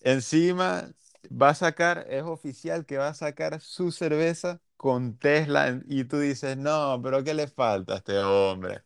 Encima 0.01 0.91
va 1.31 1.51
a 1.51 1.55
sacar, 1.55 2.07
es 2.09 2.23
oficial 2.25 2.87
que 2.87 2.99
va 2.99 3.09
a 3.09 3.15
sacar 3.15 3.61
su 3.61 3.93
cerveza 3.93 4.61
con 4.77 5.19
Tesla 5.19 5.69
en- 5.69 5.85
y 5.89 6.05
tú 6.05 6.19
dices, 6.21 6.57
no, 6.57 7.01
pero 7.03 7.25
¿qué 7.25 7.35
le 7.35 7.49
falta 7.49 7.95
a 7.95 7.97
este 7.99 8.19
hombre? 8.19 8.83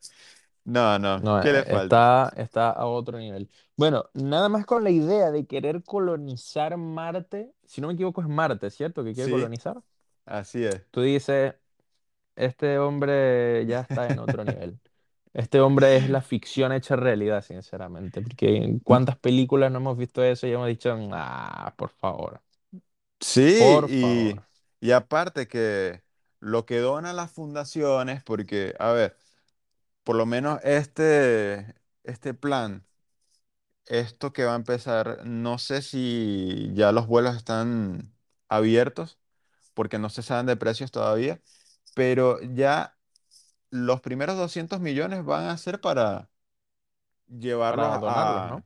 No, 0.64 0.98
no, 0.98 1.25
No, 1.25 1.40
¿qué 1.40 1.53
le 1.53 1.62
eh, 1.62 1.64
falta? 1.64 2.05
está, 2.09 2.33
está 2.37 2.70
a 2.70 2.87
otro 2.87 3.18
nivel. 3.18 3.48
Bueno, 3.77 4.07
nada 4.14 4.48
más 4.48 4.66
con 4.66 4.83
la 4.83 4.90
idea 4.90 5.31
de 5.31 5.46
querer 5.46 5.85
colonizar 5.85 6.77
Marte, 6.77 7.53
si 7.64 7.81
no 7.81 7.87
me 7.88 7.94
equivoco 7.94 8.22
es 8.22 8.29
Marte, 8.29 8.70
¿cierto? 8.70 9.05
Que 9.05 9.14
quiere 9.14 9.29
Sí, 9.29 9.31
colonizar. 9.31 9.83
así 10.27 10.64
es. 10.66 10.83
Tú 10.90 11.01
dices, 11.03 11.55
este 12.37 12.79
hombre 12.79 13.66
ya 13.66 13.81
está 13.83 14.11
en 14.11 14.18
otro 14.18 14.44
nivel. 14.44 14.81
Este 15.35 15.61
hombre 15.61 15.96
es 15.98 16.09
la 16.11 16.22
ficción 16.22 16.72
hecha 16.72 16.96
realidad, 16.96 17.42
sinceramente, 17.44 18.22
porque 18.22 18.57
en 18.59 18.81
cuántas 18.81 19.18
películas 19.18 19.72
no 19.72 19.79
hemos 19.79 19.98
visto 19.98 20.22
eso 20.25 20.46
y 20.48 20.53
hemos 20.53 20.68
dicho, 20.68 20.96
ah, 21.12 21.75
por 21.79 21.90
favor, 21.90 22.42
Sí, 23.20 23.81
por 23.81 23.88
y, 23.88 24.40
favor. 24.40 24.46
y 24.81 24.90
aparte 24.92 25.46
que 25.46 26.03
lo 26.40 26.66
que 26.66 26.79
donan 26.81 27.16
las 27.16 27.31
fundaciones, 27.31 28.22
porque, 28.25 28.75
a 28.79 28.92
ver, 28.92 29.16
por 30.05 30.17
lo 30.17 30.27
menos 30.27 30.61
este, 30.65 31.75
este 32.05 32.35
plan, 32.35 32.87
esto 33.87 34.33
que 34.33 34.45
va 34.45 34.53
a 34.55 34.57
empezar, 34.57 35.21
no 35.27 35.59
sé 35.59 35.83
si 35.83 36.71
ya 36.75 36.93
los 36.93 37.07
vuelos 37.07 37.37
están 37.37 38.15
abiertos, 38.49 39.19
porque 39.75 39.99
no 39.99 40.11
se 40.11 40.23
saben 40.23 40.47
de 40.47 40.57
precios 40.57 40.91
todavía, 40.93 41.41
pero 41.95 42.41
ya 42.43 42.97
los 43.71 44.01
primeros 44.03 44.37
200 44.38 44.81
millones 44.81 45.25
van 45.25 45.47
a 45.49 45.59
ser 45.59 45.81
para 45.81 46.31
llevarlos 47.27 47.88
Para 47.88 47.99
donarlos, 47.99 48.45
a, 48.47 48.47
¿no? 48.47 48.65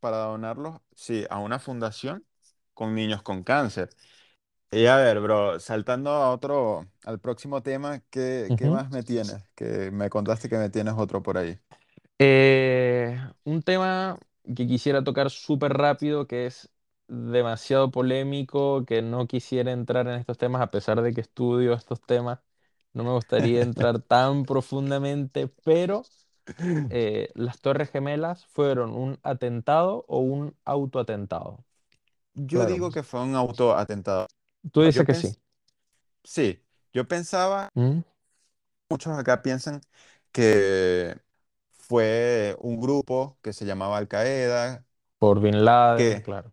para 0.00 0.18
donarlos, 0.18 0.80
sí, 0.94 1.26
a 1.30 1.38
una 1.38 1.58
fundación 1.58 2.26
con 2.74 2.94
niños 2.94 3.22
con 3.22 3.42
cáncer. 3.44 3.90
Y 4.70 4.84
a 4.86 4.96
ver, 4.96 5.20
bro, 5.20 5.58
saltando 5.60 6.10
a 6.10 6.30
otro, 6.30 6.86
al 7.04 7.18
próximo 7.20 7.62
tema, 7.62 8.00
¿qué, 8.10 8.52
qué 8.56 8.68
Ujú. 8.68 8.70
más 8.70 8.90
me 8.90 9.02
tienes? 9.02 9.42
Que 9.54 9.90
me 9.90 10.10
contaste 10.10 10.48
que 10.50 10.58
me 10.58 10.68
tienes 10.70 10.94
otro 10.96 11.22
por 11.22 11.38
ahí. 11.38 11.58
Eh, 12.18 13.16
un 13.44 13.62
tema 13.62 14.18
que 14.56 14.66
quisiera 14.66 15.04
tocar 15.04 15.30
súper 15.30 15.72
rápido, 15.74 16.26
que 16.26 16.46
es 16.46 16.70
demasiado 17.06 17.90
polémico, 17.90 18.84
que 18.84 19.02
no 19.02 19.26
quisiera 19.26 19.70
entrar 19.72 20.06
en 20.08 20.14
estos 20.20 20.36
temas 20.38 20.60
a 20.62 20.70
pesar 20.70 21.00
de 21.02 21.14
que 21.14 21.20
estudio 21.20 21.74
estos 21.74 22.00
temas. 22.02 22.40
No 22.92 23.04
me 23.04 23.10
gustaría 23.12 23.62
entrar 23.62 24.00
tan 24.02 24.44
profundamente, 24.46 25.48
pero 25.64 26.10
eh, 26.90 27.30
las 27.34 27.60
Torres 27.60 27.90
Gemelas 27.90 28.46
fueron 28.46 28.92
un 28.94 29.18
atentado 29.24 30.04
o 30.08 30.20
un 30.20 30.56
autoatentado. 30.64 31.64
Yo 32.34 32.64
Claro, 32.64 32.66
digo 32.66 32.90
que 32.90 33.02
fue 33.02 33.22
un 33.22 33.34
autoatentado. 33.36 34.26
Tú 34.72 34.82
dices 34.82 35.04
Yo 35.04 35.06
que 35.06 35.14
sí. 35.14 35.36
sí, 36.24 36.62
yo 36.92 37.06
pensaba, 37.08 37.68
¿Mm? 37.74 38.02
muchos 38.88 39.16
acá 39.18 39.42
piensan 39.42 39.80
que 40.32 41.16
fue 41.72 42.56
un 42.60 42.80
grupo 42.80 43.38
que 43.42 43.52
se 43.52 43.64
llamaba 43.66 43.98
Al 43.98 44.08
Qaeda, 44.08 44.84
Por 45.18 45.40
Bin 45.40 45.64
Laden, 45.64 46.20
que 46.20 46.22
claro. 46.22 46.52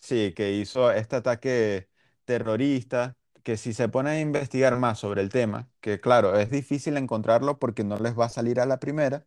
sí, 0.00 0.34
que 0.36 0.52
hizo 0.54 0.92
este 0.92 1.16
ataque 1.16 1.90
terrorista, 2.24 3.16
que 3.42 3.56
si 3.56 3.74
se 3.74 3.88
pone 3.90 4.10
a 4.10 4.20
investigar 4.20 4.78
más 4.78 4.98
sobre 4.98 5.22
el 5.22 5.30
tema, 5.30 5.70
que 5.80 6.00
claro, 6.00 6.38
es 6.38 6.50
difícil 6.50 6.96
encontrarlo 6.96 7.58
porque 7.58 7.84
no 7.84 7.98
les 7.98 8.18
va 8.18 8.26
a 8.26 8.28
salir 8.30 8.60
a 8.60 8.66
la 8.66 8.80
primera, 8.80 9.26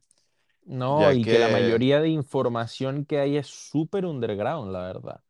No, 0.65 1.11
ya 1.11 1.11
y 1.11 1.27
que 1.27 1.37
la 1.39 1.49
que 1.49 1.49
mayoría 1.49 1.99
de 1.99 2.07
información 2.09 3.05
que 3.05 3.19
hay 3.19 3.35
es 3.37 3.47
súper 3.47 4.05
underground, 4.05 4.71
la 4.71 4.81
verdad. 4.87 5.23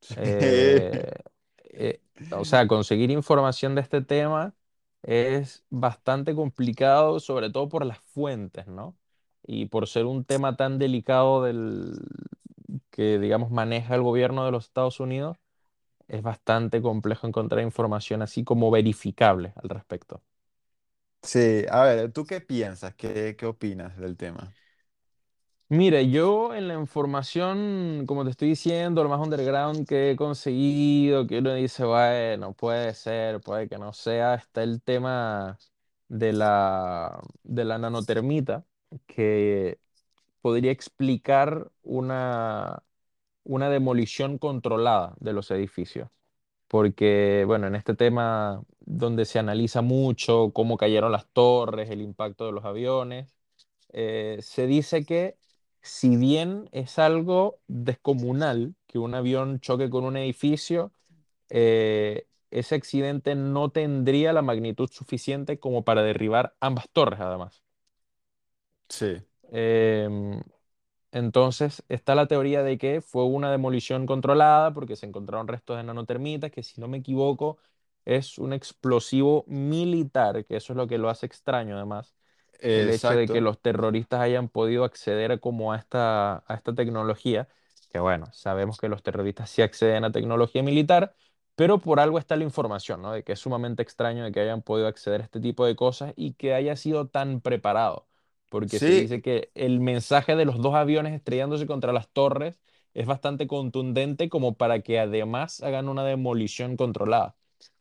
sí, 0.00 0.16
Eh, 0.16 1.12
eh, 1.64 2.02
o 2.30 2.44
sea, 2.44 2.66
conseguir 2.68 3.10
información 3.10 3.74
de 3.74 3.82
este 3.82 4.02
tema 4.02 4.54
es 5.02 5.64
bastante 5.70 6.34
complicado, 6.34 7.20
sobre 7.20 7.50
todo 7.50 7.68
por 7.68 7.84
las 7.86 7.98
fuentes, 8.00 8.66
¿no? 8.66 8.96
Y 9.46 9.66
por 9.66 9.88
ser 9.88 10.04
un 10.06 10.24
tema 10.24 10.56
tan 10.56 10.78
delicado 10.78 11.42
del 11.44 11.98
que, 12.90 13.18
digamos, 13.18 13.50
maneja 13.50 13.94
el 13.94 14.02
gobierno 14.02 14.44
de 14.44 14.52
los 14.52 14.66
Estados 14.66 15.00
Unidos, 15.00 15.38
es 16.08 16.22
bastante 16.22 16.82
complejo 16.82 17.26
encontrar 17.28 17.62
información 17.64 18.22
así 18.22 18.44
como 18.44 18.70
verificable 18.70 19.52
al 19.56 19.70
respecto. 19.70 20.22
sí, 21.22 21.64
a 21.70 21.84
ver, 21.84 22.12
¿tú 22.12 22.24
qué 22.24 22.40
piensas? 22.40 22.94
¿Qué, 22.94 23.36
qué 23.38 23.46
opinas 23.46 23.96
del 23.98 24.16
tema? 24.16 24.54
Mire, 25.72 26.10
yo 26.10 26.52
en 26.54 26.66
la 26.66 26.74
información, 26.74 28.04
como 28.06 28.24
te 28.24 28.30
estoy 28.30 28.48
diciendo, 28.48 29.04
lo 29.04 29.08
más 29.08 29.20
underground 29.20 29.86
que 29.86 30.10
he 30.10 30.16
conseguido, 30.16 31.28
que 31.28 31.38
uno 31.38 31.54
dice, 31.54 31.84
bueno, 31.84 32.54
puede 32.54 32.92
ser, 32.94 33.40
puede 33.40 33.68
que 33.68 33.78
no 33.78 33.92
sea, 33.92 34.34
está 34.34 34.64
el 34.64 34.82
tema 34.82 35.58
de 36.08 36.32
la, 36.32 37.20
de 37.44 37.64
la 37.64 37.78
nanotermita, 37.78 38.64
que 39.06 39.78
podría 40.42 40.72
explicar 40.72 41.70
una, 41.82 42.82
una 43.44 43.70
demolición 43.70 44.38
controlada 44.38 45.14
de 45.20 45.32
los 45.34 45.50
edificios. 45.52 46.08
Porque, 46.68 47.44
bueno, 47.46 47.66
en 47.68 47.74
este 47.76 47.94
tema 47.96 48.62
donde 48.80 49.24
se 49.24 49.38
analiza 49.40 49.82
mucho 49.82 50.52
cómo 50.52 50.76
cayeron 50.78 51.12
las 51.12 51.28
torres, 51.32 51.90
el 51.90 52.02
impacto 52.02 52.46
de 52.46 52.52
los 52.52 52.64
aviones 52.64 53.34
eh, 53.92 54.38
se 54.42 54.66
dice 54.66 55.04
que 55.04 55.36
si 55.82 56.16
bien 56.16 56.68
es 56.72 56.98
algo 56.98 57.60
descomunal 57.68 58.74
que 58.86 58.98
un 58.98 59.14
avión 59.14 59.60
choque 59.60 59.90
con 59.90 60.04
un 60.04 60.16
edificio, 60.16 60.92
eh, 61.50 62.26
ese 62.50 62.74
accidente 62.76 63.34
no 63.36 63.70
tendría 63.72 64.32
la 64.34 64.42
magnitud 64.42 64.90
suficiente 64.90 65.60
como 65.60 65.84
para 65.84 66.02
derribar 66.02 66.56
ambas 66.60 66.88
torres, 66.92 67.20
además. 67.20 67.62
Sí, 68.88 69.22
Em, 69.52 70.40
entonces 71.12 71.84
está 71.88 72.14
la 72.14 72.26
teoría 72.28 72.62
de 72.62 72.78
que 72.78 73.00
fue 73.00 73.24
una 73.24 73.50
demolición 73.50 74.06
controlada 74.06 74.72
porque 74.74 74.96
se 74.96 75.06
encontraron 75.06 75.48
restos 75.48 75.76
de 75.78 75.84
nanotermitas, 75.84 76.50
que 76.52 76.62
si 76.62 76.80
no 76.80 76.88
me 76.88 76.98
equivoco 76.98 77.58
es 78.04 78.38
un 78.38 78.52
explosivo 78.52 79.44
militar, 79.48 80.44
que 80.46 80.56
eso 80.56 80.72
es 80.72 80.76
lo 80.76 80.86
que 80.88 80.98
lo 80.98 81.10
hace 81.10 81.26
extraño 81.26 81.76
además 81.76 82.14
el 82.62 82.90
hecho 82.90 83.14
de 83.14 83.30
que 83.30 83.40
los 83.40 83.60
terroristas 83.60 84.20
hayan 84.20 84.48
podido 84.48 84.84
acceder 84.84 85.40
como 85.40 85.72
a 85.72 85.76
esta, 85.78 86.38
a 86.46 86.54
esta 86.54 86.74
tecnología, 86.74 87.48
que 87.90 87.98
bueno, 87.98 88.26
sabemos 88.32 88.78
que 88.78 88.88
los 88.88 89.02
terroristas 89.02 89.50
sí 89.50 89.62
acceden 89.62 90.04
a 90.04 90.12
tecnología 90.12 90.62
militar, 90.62 91.14
pero 91.56 91.80
por 91.80 92.00
algo 92.00 92.18
está 92.18 92.36
la 92.36 92.44
información, 92.44 93.02
¿no? 93.02 93.12
De 93.12 93.24
que 93.24 93.32
es 93.32 93.38
sumamente 93.40 93.82
extraño 93.82 94.24
de 94.24 94.32
que 94.32 94.40
hayan 94.40 94.62
podido 94.62 94.86
acceder 94.88 95.20
a 95.20 95.24
este 95.24 95.40
tipo 95.40 95.66
de 95.66 95.76
cosas 95.76 96.12
y 96.16 96.34
que 96.34 96.54
haya 96.54 96.76
sido 96.76 97.08
tan 97.08 97.40
preparado, 97.40 98.08
porque 98.48 98.80
se 98.80 98.92
Sí, 98.92 98.94
dice 98.94 99.20
que 99.22 99.50
el 99.54 99.80
mensaje 99.80 100.36
de 100.36 100.44
los 100.44 100.58
dos 100.62 100.74
aviones 100.74 101.12
estrellándose 101.14 101.66
contra 101.66 101.92
las 101.92 102.08
torres 102.10 102.60
es 102.94 103.06
bastante 103.06 103.46
contundente 103.46 104.28
como 104.28 104.56
para 104.56 104.80
que 104.82 104.98
además 104.98 105.62
hagan 105.62 105.88
una 105.88 106.04
demolición 106.04 106.76
controlada. 106.76 107.36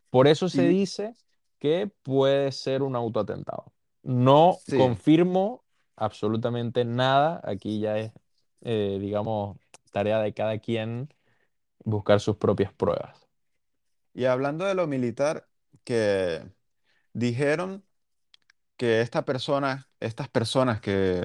Por 0.10 0.28
eso 0.28 0.50
se 0.50 0.68
y 0.68 0.68
dice 0.68 1.16
que 1.60 1.92
puede 2.04 2.52
ser 2.52 2.84
un 2.84 2.96
autoatentado. 2.96 3.74
No 4.10 4.64
sí. 4.66 4.76
confirmo 4.76 5.64
absolutamente 5.96 6.86
nada. 6.86 7.42
Aquí 7.44 7.80
ya 7.80 7.98
es, 8.00 8.12
eh, 8.62 8.98
digamos, 9.00 9.58
tarea 9.92 10.20
de 10.20 10.34
cada 10.34 10.60
quien 10.60 11.10
buscar 11.86 12.20
sus 12.22 12.38
propias 12.38 12.74
pruebas. 12.74 13.28
Y 14.14 14.26
hablando 14.26 14.66
de 14.66 14.76
lo 14.76 14.88
militar, 14.88 15.48
que 15.84 16.44
dijeron 17.14 17.86
que 18.78 19.02
esta 19.02 19.26
persona, 19.26 19.90
estas 20.00 20.30
personas 20.30 20.82
que, 20.82 21.24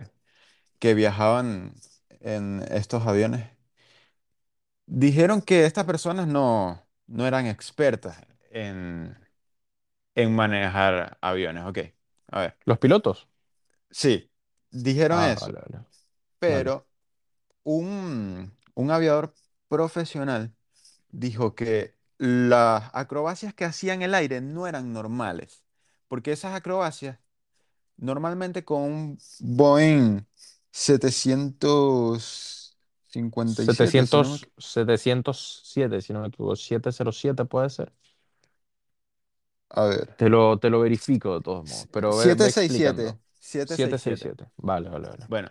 que 0.80 0.94
viajaban 0.94 1.74
en 2.20 2.62
estos 2.70 3.06
aviones, 3.06 3.50
dijeron 4.86 5.42
que 5.42 5.64
estas 5.66 5.84
personas 5.86 6.26
no, 6.28 6.86
no 7.06 7.26
eran 7.26 7.46
expertas 7.46 8.18
en, 8.50 9.16
en 10.14 10.34
manejar 10.34 11.18
aviones. 11.20 11.64
Ok, 11.66 11.78
a 12.34 12.40
ver. 12.40 12.56
¿Los 12.66 12.78
pilotos? 12.78 13.26
Sí, 13.90 14.30
dijeron 14.70 15.18
Ah, 15.18 15.22
eso, 15.22 15.40
vale, 15.40 15.58
vale. 15.60 15.84
Vale. 16.40 16.40
pero 16.40 16.88
un, 17.64 18.54
un 18.74 18.92
aviador 18.92 19.34
profesional 19.68 20.54
dijo 21.10 21.54
que 21.56 21.96
las 22.18 22.90
acrobacias 22.94 23.54
que 23.54 23.64
hacía 23.66 23.94
en 23.94 24.02
el 24.02 24.14
aire 24.14 24.40
no 24.40 24.66
eran 24.68 24.92
normales, 24.92 25.64
porque 26.08 26.32
esas 26.32 26.54
acrobacias 26.56 27.18
normalmente 27.98 28.64
con 28.64 28.82
un 28.82 29.18
Boeing 29.38 30.26
setecientos 30.70 32.76
cincuenta 33.06 33.62
y 33.64 33.70
siete 33.70 34.06
si 34.06 34.16
no 34.16 34.28
me 34.30 34.34
setecientos 34.34 34.48
setecientos 34.58 35.60
siete 35.64 36.00
si 36.00 36.12
no 36.12 36.20
me 36.20 36.28
equivoco, 36.28 36.56
707 36.56 37.44
puede 37.44 37.70
ser. 37.70 37.92
A 39.74 39.84
ver. 39.86 40.08
Te 40.16 40.28
lo, 40.28 40.58
te 40.58 40.70
lo 40.70 40.80
verifico 40.80 41.34
de 41.36 41.42
todos 41.42 41.64
modos, 41.66 41.88
pero 41.92 42.16
ve, 42.16 42.34
ve 42.34 42.48
setecientos 42.48 42.56
sesenta 42.56 42.64
y 42.64 42.70
siete 42.70 43.04
explicando. 43.06 43.20
setecientos 43.38 44.00
sesenta 44.00 44.00
y 44.00 44.16
siete 44.16 44.36
767. 44.38 44.50
Vale, 44.58 44.88
vale, 44.90 45.08
vale. 45.08 45.28
Bueno, 45.28 45.50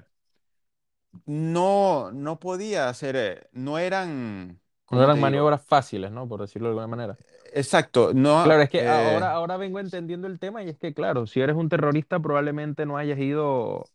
no, 1.25 2.11
no 2.11 2.39
podía 2.39 2.89
hacer, 2.89 3.15
eh, 3.15 3.49
no 3.53 3.77
eran, 3.79 4.61
No 4.91 5.03
¿cómo 5.03 5.09
te 5.09 5.17
eran 5.17 5.19
digo? 5.19 5.49
maniobras 5.49 5.65
fáciles, 5.65 6.11
¿no? 6.11 6.27
Por 6.27 6.41
decirlo 6.41 6.67
de 6.69 6.71
alguna 6.71 6.87
manera. 6.87 7.17
Exacto, 7.53 8.13
no, 8.13 8.43
Claro, 8.43 8.61
es 8.63 8.69
que 8.69 8.85
ahora, 8.85 9.31
eh, 9.31 9.33
ahora 9.33 9.57
vengo 9.57 9.79
entendiendo 9.79 10.27
el 10.27 10.39
tema 10.39 10.63
y 10.63 10.69
es 10.69 10.77
que, 10.77 10.93
claro, 10.93 11.27
si 11.27 11.39
eres 11.41 11.55
un 11.55 11.69
terrorista, 11.69 12.19
probablemente 12.19 12.85
no 12.85 12.97
hayas 12.97 13.19
ido 13.19 13.85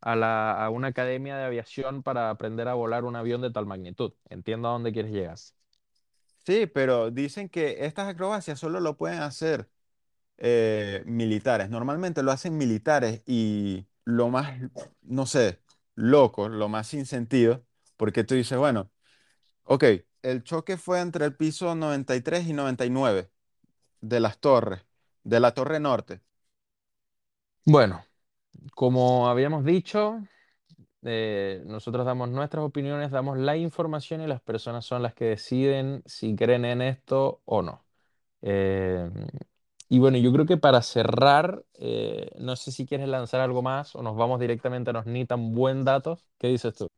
a 0.00 0.16
la, 0.16 0.52
a 0.64 0.70
una 0.70 0.88
academia 0.88 1.36
de 1.36 1.44
aviación 1.46 2.02
para 2.02 2.30
aprender 2.30 2.68
a 2.68 2.74
volar 2.74 3.04
un 3.04 3.16
avión 3.16 3.42
de 3.42 3.50
tal 3.52 3.66
magnitud. 3.66 4.14
Entiendo 4.30 4.68
a 4.68 4.72
dónde 4.72 4.92
quieres 4.92 5.12
llegar. 5.12 5.38
Sí, 6.46 6.66
pero 6.66 7.10
dicen 7.10 7.48
que 7.48 7.84
estas 7.86 8.08
acrobacias 8.08 8.58
solo 8.58 8.80
lo 8.80 8.96
pueden 8.96 9.20
hacer 9.20 9.68
eh, 10.38 11.02
militares. 11.06 11.70
Normalmente 11.70 12.22
lo 12.22 12.32
hacen 12.32 12.56
militares 12.58 13.22
y 13.26 13.86
lo 14.04 14.28
más, 14.30 14.60
no 15.02 15.26
sé, 15.26 15.60
loco, 15.94 16.48
lo 16.48 16.68
más 16.68 16.88
sin 16.88 17.06
sentido, 17.06 17.64
porque 17.96 18.24
tú 18.24 18.34
dices, 18.34 18.58
bueno, 18.58 18.90
ok, 19.64 19.84
el 20.22 20.42
choque 20.44 20.76
fue 20.76 21.00
entre 21.00 21.26
el 21.26 21.36
piso 21.36 21.74
93 21.74 22.46
y 22.48 22.52
99 22.54 23.30
de 24.00 24.20
las 24.20 24.38
torres, 24.38 24.84
de 25.24 25.40
la 25.40 25.52
torre 25.52 25.80
norte. 25.80 26.20
Bueno, 27.66 28.04
como 28.74 29.28
habíamos 29.28 29.64
dicho, 29.64 30.20
eh, 31.04 31.62
nosotros 31.66 32.06
damos 32.06 32.28
nuestras 32.30 32.64
opiniones, 32.64 33.10
damos 33.10 33.38
la 33.38 33.56
información 33.56 34.22
y 34.22 34.26
las 34.26 34.40
personas 34.40 34.84
son 34.84 35.02
las 35.02 35.14
que 35.14 35.26
deciden 35.26 36.02
si 36.06 36.34
creen 36.36 36.64
en 36.64 36.82
esto 36.82 37.42
o 37.44 37.62
no. 37.62 37.84
Eh, 38.42 39.10
y 39.88 39.98
bueno, 39.98 40.18
yo 40.18 40.32
creo 40.32 40.46
que 40.46 40.56
para 40.56 40.82
cerrar, 40.82 41.64
eh, 41.74 42.30
no 42.38 42.56
sé 42.56 42.72
si 42.72 42.86
quieres 42.86 43.08
lanzar 43.08 43.40
algo 43.40 43.62
más 43.62 43.94
o 43.94 44.02
nos 44.02 44.16
vamos 44.16 44.40
directamente 44.40 44.90
a 44.90 44.92
los 44.94 45.06
ni 45.06 45.26
tan 45.26 45.52
buen 45.54 45.84
datos. 45.84 46.26
¿Qué 46.38 46.48
dices 46.48 46.74
tú? 46.74 46.88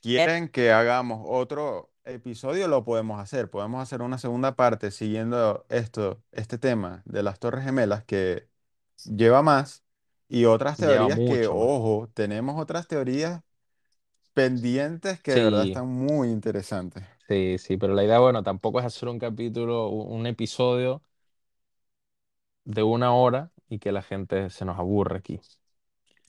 quieren 0.00 0.48
que 0.48 0.72
hagamos 0.72 1.24
otro 1.28 1.92
episodio, 2.04 2.68
lo 2.68 2.84
podemos 2.84 3.20
hacer. 3.20 3.50
Podemos 3.50 3.82
hacer 3.82 4.02
una 4.02 4.18
segunda 4.18 4.56
parte 4.56 4.90
siguiendo 4.90 5.66
esto, 5.68 6.22
este 6.32 6.58
tema 6.58 7.02
de 7.04 7.22
las 7.22 7.38
Torres 7.38 7.64
Gemelas 7.64 8.04
que 8.04 8.48
lleva 9.04 9.42
más 9.42 9.84
y 10.28 10.44
otras 10.46 10.78
Lleva 10.78 11.08
teorías 11.08 11.20
que, 11.22 11.46
mucho 11.46 11.54
ojo, 11.56 12.10
tenemos 12.14 12.60
otras 12.60 12.88
teorías 12.88 13.42
pendientes 14.34 15.20
que 15.22 15.32
de 15.32 15.42
verdad 15.42 15.64
Sí, 15.64 15.64
están 15.64 15.88
muy 15.88 16.30
interesantes. 16.30 17.04
sí, 17.28 17.58
sí, 17.58 17.76
pero 17.76 17.94
la 17.94 18.04
idea, 18.04 18.18
bueno, 18.20 18.42
tampoco 18.42 18.80
es 18.80 18.86
hacer 18.86 19.08
un 19.08 19.18
capítulo, 19.18 19.88
un 19.90 20.26
episodio 20.26 21.02
de 22.64 22.82
una 22.84 23.12
hora 23.14 23.50
y 23.68 23.78
que 23.80 23.90
la 23.92 24.00
gente 24.02 24.48
se 24.50 24.64
nos 24.64 24.78
aburre 24.78 25.18
aquí. 25.18 25.40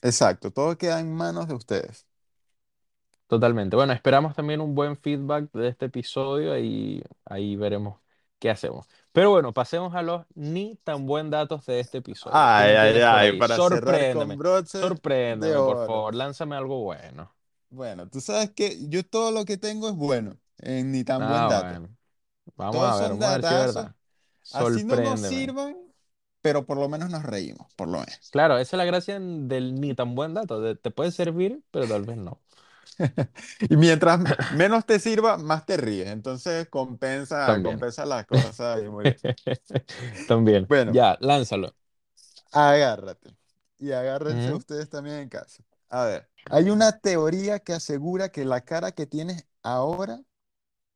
Exacto, 0.02 0.50
todo 0.52 0.76
queda 0.78 1.00
en 1.00 1.12
manos 1.14 1.48
de 1.48 1.54
ustedes. 1.54 2.06
Totalmente. 3.26 3.76
Bueno, 3.76 3.92
esperamos 3.92 4.34
también 4.34 4.60
un 4.60 4.74
buen 4.74 4.96
feedback 4.96 5.50
de 5.52 5.68
este 5.68 5.86
episodio 5.86 6.58
y 6.58 7.02
ahí 7.24 7.54
veremos 7.56 8.00
qué 8.40 8.50
hacemos. 8.50 8.86
Pero 9.12 9.30
bueno, 9.30 9.52
pasemos 9.52 9.94
a 9.94 10.02
los 10.02 10.24
ni 10.34 10.76
tan 10.84 11.06
buen 11.06 11.30
datos 11.30 11.66
de 11.66 11.80
este 11.80 11.98
episodio. 11.98 12.34
¿Qué 12.34 12.40
Ay, 12.42 12.74
ay, 12.76 13.00
ay, 13.02 13.38
para 13.38 13.56
cerrar 13.56 14.10
con 14.12 14.28
Sorpréndeme, 14.28 14.36
sorpréndeme, 14.64 15.54
por 15.56 15.86
favor, 15.86 16.14
lánzame 16.14 16.56
algo 16.56 16.80
bueno. 16.82 17.34
Bueno, 17.70 18.08
tú 18.08 18.20
sabes 18.20 18.50
que 18.50 18.88
yo 18.88 19.04
todo 19.04 19.30
lo 19.30 19.44
que 19.44 19.56
tengo 19.56 19.88
es 19.88 19.94
bueno, 19.94 20.36
en 20.58 20.90
ni 20.92 21.04
tan 21.04 21.20
buen 21.28 21.32
Ah, 21.32 21.48
dato. 21.48 21.66
bueno, 21.68 21.96
vamos 22.56 22.76
a 22.76 22.96
ver, 22.96 23.10
vamos 23.10 23.24
a 23.24 23.30
ver 23.32 23.42
si 23.44 23.54
es 23.54 23.60
verdad. 23.60 23.94
así 24.52 24.84
no 24.84 25.00
nos 25.00 25.20
Sorpréndeme. 25.20 25.28
sirvan, 25.28 25.76
pero 26.42 26.66
por 26.66 26.78
lo 26.78 26.88
menos 26.88 27.10
nos 27.10 27.22
reímos, 27.22 27.72
por 27.74 27.88
lo 27.88 27.98
menos. 28.00 28.30
Claro, 28.30 28.58
esa 28.58 28.76
es 28.76 28.78
la 28.78 28.84
gracia 28.84 29.18
del 29.20 29.74
ni 29.80 29.94
tan 29.94 30.14
buen 30.14 30.34
dato. 30.34 30.76
te 30.76 30.90
puede 30.90 31.10
servir, 31.10 31.62
pero 31.70 31.86
tal 31.88 32.04
vez 32.04 32.16
no. 32.16 32.40
Y 33.68 33.76
mientras 33.76 34.20
menos 34.48 34.84
te 34.86 34.98
sirva, 34.98 35.36
más 35.38 35.66
te 35.66 35.76
ríes. 35.76 36.08
Entonces 36.08 36.68
compensa, 36.68 37.60
También. 37.60 37.62
compensa 37.62 38.04
las 38.06 38.26
cosas 38.26 38.82
y 38.82 38.88
muy 38.88 39.06
bien. 39.06 39.22
También. 40.26 40.68
Bueno, 40.68 40.96
Ya, 40.96 41.16
lánzalo. 41.20 41.74
agárrate. 42.52 43.34
Y 43.78 43.92
agárrense 43.92 44.52
ustedes 44.52 44.88
también 44.90 45.16
en 45.18 45.28
casa. 45.28 45.62
A 45.88 46.04
ver, 46.04 46.28
hay 46.48 46.70
una 46.70 46.98
teoría 47.00 47.58
que 47.60 47.72
asegura 47.72 48.30
que 48.30 48.44
la 48.44 48.60
cara 48.64 48.92
que 48.92 49.06
tienes 49.06 49.46
ahora 49.62 50.20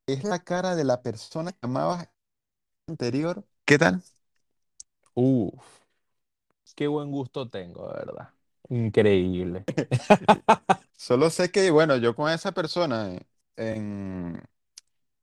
es 0.07 0.23
la 0.25 0.39
cara 0.39 0.75
de 0.75 0.83
la 0.85 1.01
persona 1.03 1.51
que 1.53 1.59
amabas 1.63 2.09
anterior. 2.87 3.45
¿Qué 3.65 3.77
tal? 3.77 4.01
Uf, 5.15 5.81
qué 6.75 6.87
buen 6.87 7.11
gusto 7.11 7.49
tengo, 7.49 7.87
de 7.89 7.93
verdad. 8.05 8.29
Increíble. 8.69 9.65
Solo 10.95 11.29
sé 11.29 11.51
que, 11.51 11.71
bueno, 11.71 11.97
yo 11.97 12.15
con 12.15 12.31
esa 12.31 12.51
persona 12.53 13.11
en, 13.57 14.41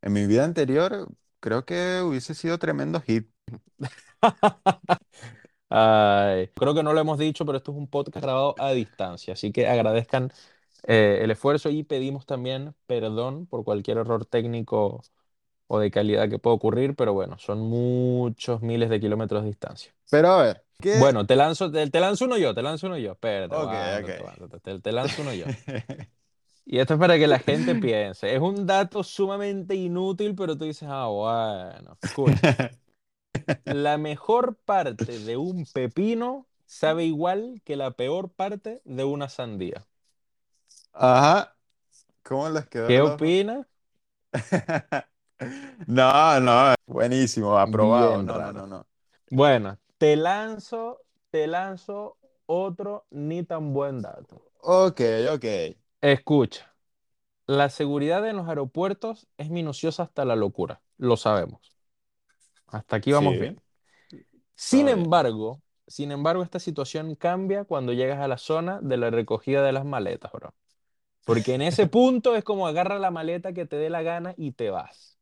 en, 0.02 0.12
mi 0.12 0.26
vida 0.26 0.44
anterior, 0.44 1.08
creo 1.40 1.64
que 1.64 2.02
hubiese 2.02 2.34
sido 2.34 2.58
tremendo 2.58 3.00
hit. 3.00 3.28
Creo 6.54 6.74
que 6.74 6.82
no 6.82 6.92
lo 6.92 7.00
hemos 7.00 7.18
dicho, 7.18 7.46
pero 7.46 7.58
esto 7.58 7.72
es 7.72 7.78
un 7.78 7.88
podcast 7.88 8.22
grabado 8.22 8.54
a 8.58 8.72
distancia, 8.72 9.34
así 9.34 9.52
que 9.52 9.66
agradezcan 9.68 10.30
eh, 10.86 11.20
el 11.22 11.30
esfuerzo 11.30 11.70
y 11.70 11.82
pedimos 11.84 12.26
también 12.26 12.74
perdón 12.86 13.46
por 13.46 13.64
cualquier 13.64 13.98
error 13.98 14.26
técnico 14.26 15.02
o 15.72 15.78
de 15.80 15.90
calidad 15.90 16.28
que 16.28 16.38
pueda 16.38 16.54
ocurrir, 16.56 16.94
pero 16.96 17.14
bueno, 17.14 17.38
son 17.38 17.60
muchos 17.60 18.60
miles 18.62 18.90
de 18.90 19.00
kilómetros 19.00 19.42
de 19.42 19.48
distancia. 19.48 19.94
Pero 20.10 20.28
a 20.32 20.42
ver, 20.42 20.64
¿qué? 20.80 21.00
Bueno, 21.00 21.26
te 21.26 21.36
lanzo, 21.36 21.70
te, 21.72 21.90
te 21.90 22.00
lanzo 22.00 22.26
uno 22.26 22.38
yo, 22.38 22.54
te 22.54 22.62
lanzo 22.62 22.86
uno 22.88 22.98
yo. 22.98 23.12
Espérate, 23.12 23.56
Ok, 23.58 23.72
aguántate, 23.76 24.00
ok. 24.00 24.10
aguántate, 24.18 24.60
te, 24.60 24.80
te 24.80 24.92
lanzo 24.92 25.22
uno 25.22 25.34
yo. 25.34 25.52
Y 26.64 26.78
esto 26.78 26.94
es 26.94 27.00
para 27.00 27.18
que 27.18 27.26
la 27.26 27.38
gente 27.38 27.76
piense. 27.76 28.34
Es 28.34 28.40
un 28.40 28.66
dato 28.66 29.02
sumamente 29.02 29.74
inútil, 29.74 30.34
pero 30.34 30.56
tú 30.56 30.64
dices, 30.64 30.88
ah, 30.90 31.06
bueno, 31.08 31.92
escucha. 31.94 32.56
La 33.64 33.98
mejor 33.98 34.56
parte 34.56 35.18
de 35.18 35.36
un 35.36 35.66
pepino 35.66 36.46
sabe 36.64 37.04
igual 37.06 37.60
que 37.64 37.74
la 37.76 37.90
peor 37.92 38.30
parte 38.32 38.80
de 38.84 39.02
una 39.04 39.28
sandía. 39.28 39.84
Ajá, 40.94 41.54
¿cómo 42.22 42.48
les 42.50 42.66
quedó 42.68 42.88
¿Qué 42.88 43.00
el 43.00 43.04
ojo? 43.06 43.38
opinas? 43.40 43.66
No, 45.86 46.40
no, 46.40 46.74
buenísimo, 46.86 47.58
aprobado. 47.58 48.12
Bien 48.12 48.26
No, 48.26 48.38
no, 48.38 48.52
no, 48.52 48.66
no. 48.66 48.86
Bueno, 49.30 49.78
te 49.98 50.16
lanzo, 50.16 51.00
te 51.30 51.46
lanzo 51.46 52.16
otro 52.46 53.06
ni 53.10 53.42
tan 53.44 53.72
buen 53.72 54.02
dato. 54.02 54.42
Ok, 54.62 55.00
ok. 55.30 55.44
Escucha, 56.00 56.74
la 57.46 57.68
seguridad 57.70 58.28
en 58.28 58.36
los 58.36 58.48
aeropuertos 58.48 59.28
es 59.38 59.50
minuciosa 59.50 60.04
hasta 60.04 60.24
la 60.24 60.36
locura, 60.36 60.82
lo 60.98 61.16
sabemos. 61.16 61.60
Hasta 62.68 62.96
aquí 62.96 63.12
vamos 63.12 63.34
Sí, 63.34 63.38
bien. 63.38 63.60
Sin 64.54 64.88
embargo, 64.88 65.60
sin 65.86 66.12
embargo, 66.12 66.42
esta 66.42 66.58
situación 66.58 67.14
cambia 67.16 67.64
cuando 67.64 67.92
llegas 67.92 68.20
a 68.20 68.28
la 68.28 68.38
zona 68.38 68.80
de 68.82 68.96
la 68.96 69.10
recogida 69.10 69.62
de 69.62 69.72
las 69.72 69.84
maletas, 69.84 70.32
bro. 70.32 70.54
Porque 71.24 71.54
en 71.54 71.62
ese 71.62 71.86
punto 71.88 72.36
es 72.36 72.44
como 72.44 72.66
agarra 72.66 72.98
la 72.98 73.10
maleta 73.10 73.52
que 73.52 73.66
te 73.66 73.76
dé 73.76 73.90
la 73.90 74.02
gana 74.02 74.34
y 74.36 74.52
te 74.52 74.70
vas. 74.70 75.18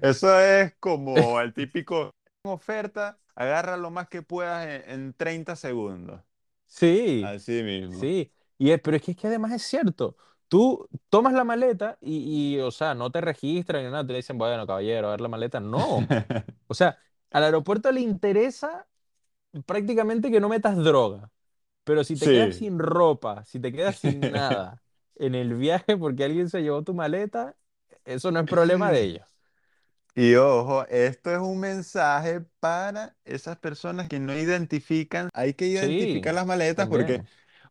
Eso 0.00 0.38
es 0.40 0.74
como 0.80 1.40
el 1.40 1.52
típico 1.54 2.10
oferta, 2.44 3.18
agarra 3.34 3.76
lo 3.76 3.90
más 3.90 4.08
que 4.08 4.22
puedas 4.22 4.66
en, 4.66 4.90
en 4.90 5.14
30 5.14 5.56
segundos. 5.56 6.22
Sí, 6.66 7.34
Así 7.34 7.62
mismo. 7.62 8.10
sí. 8.10 8.32
Y 8.58 8.70
es- 8.70 8.80
pero 8.80 8.96
es 8.96 9.02
que, 9.02 9.12
es 9.12 9.16
que 9.16 9.26
además 9.26 9.52
es 9.52 9.62
cierto. 9.62 10.16
Tú 10.48 10.88
tomas 11.10 11.32
la 11.34 11.44
maleta 11.44 11.98
y, 12.00 12.54
y, 12.56 12.60
o 12.60 12.70
sea, 12.70 12.94
no 12.94 13.10
te 13.10 13.20
registran 13.20 13.84
ni 13.84 13.90
nada, 13.90 14.06
te 14.06 14.14
dicen, 14.14 14.38
bueno, 14.38 14.66
caballero, 14.66 15.08
a 15.08 15.10
ver 15.12 15.20
la 15.20 15.28
maleta. 15.28 15.60
No. 15.60 16.12
O 16.68 16.74
sea, 16.74 16.98
al 17.30 17.44
aeropuerto 17.44 17.92
le 17.92 18.00
interesa 18.00 18.88
prácticamente 19.66 20.30
que 20.30 20.40
no 20.40 20.48
metas 20.48 20.76
droga. 20.78 21.30
Pero 21.84 22.04
si 22.04 22.18
te 22.18 22.30
quedas 22.30 22.56
sin 22.56 22.78
ropa, 22.78 23.44
si 23.44 23.60
te 23.60 23.72
quedas 23.72 23.98
sin 23.98 24.30
nada 24.32 24.82
en 25.16 25.34
el 25.34 25.54
viaje 25.54 25.96
porque 25.96 26.24
alguien 26.24 26.48
se 26.50 26.62
llevó 26.62 26.82
tu 26.84 26.94
maleta, 26.94 27.56
eso 28.06 28.30
no 28.32 28.40
es 28.40 28.48
problema 28.48 28.90
de 28.92 29.02
ellos. 29.02 29.36
Y 30.14 30.34
ojo, 30.36 30.86
esto 30.88 31.30
es 31.30 31.38
un 31.38 31.60
mensaje 31.60 32.40
para 32.60 33.16
esas 33.24 33.58
personas 33.58 34.08
que 34.08 34.18
no 34.18 34.34
identifican. 34.34 35.28
Hay 35.34 35.52
que 35.54 35.66
identificar 35.66 36.32
Sí, 36.32 36.34
las 36.34 36.46
maletas 36.46 36.88
porque 36.88 37.22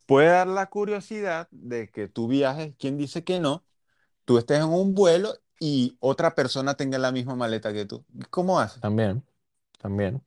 puede 0.06 0.30
dar 0.30 0.48
la 0.48 0.68
curiosidad 0.68 1.48
de 1.52 1.90
que 1.90 2.08
tú 2.08 2.28
viajes, 2.28 2.76
¿quién 2.80 2.98
dice 2.98 3.24
que 3.24 3.40
no? 3.40 3.66
Tú 4.26 4.38
estés 4.40 4.60
en 4.60 4.66
un 4.70 4.96
vuelo 4.96 5.36
y 5.60 5.98
otra 6.02 6.36
persona 6.36 6.76
tenga 6.76 7.00
la 7.00 7.12
misma 7.14 7.36
maleta 7.36 7.74
que 7.74 7.86
tú. 7.86 8.06
¿Cómo 8.32 8.60
haces? 8.60 8.82
También, 8.82 9.24
también. 9.80 10.24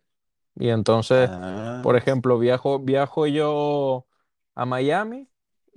Y 0.57 0.71
entonces, 0.71 1.33
por 1.81 1.97
Ah. 1.97 1.99
ejemplo, 1.99 2.39
viajo, 2.39 2.81
viajo 2.81 3.27
yo 3.29 4.07
a 4.55 4.67
Miami 4.67 5.29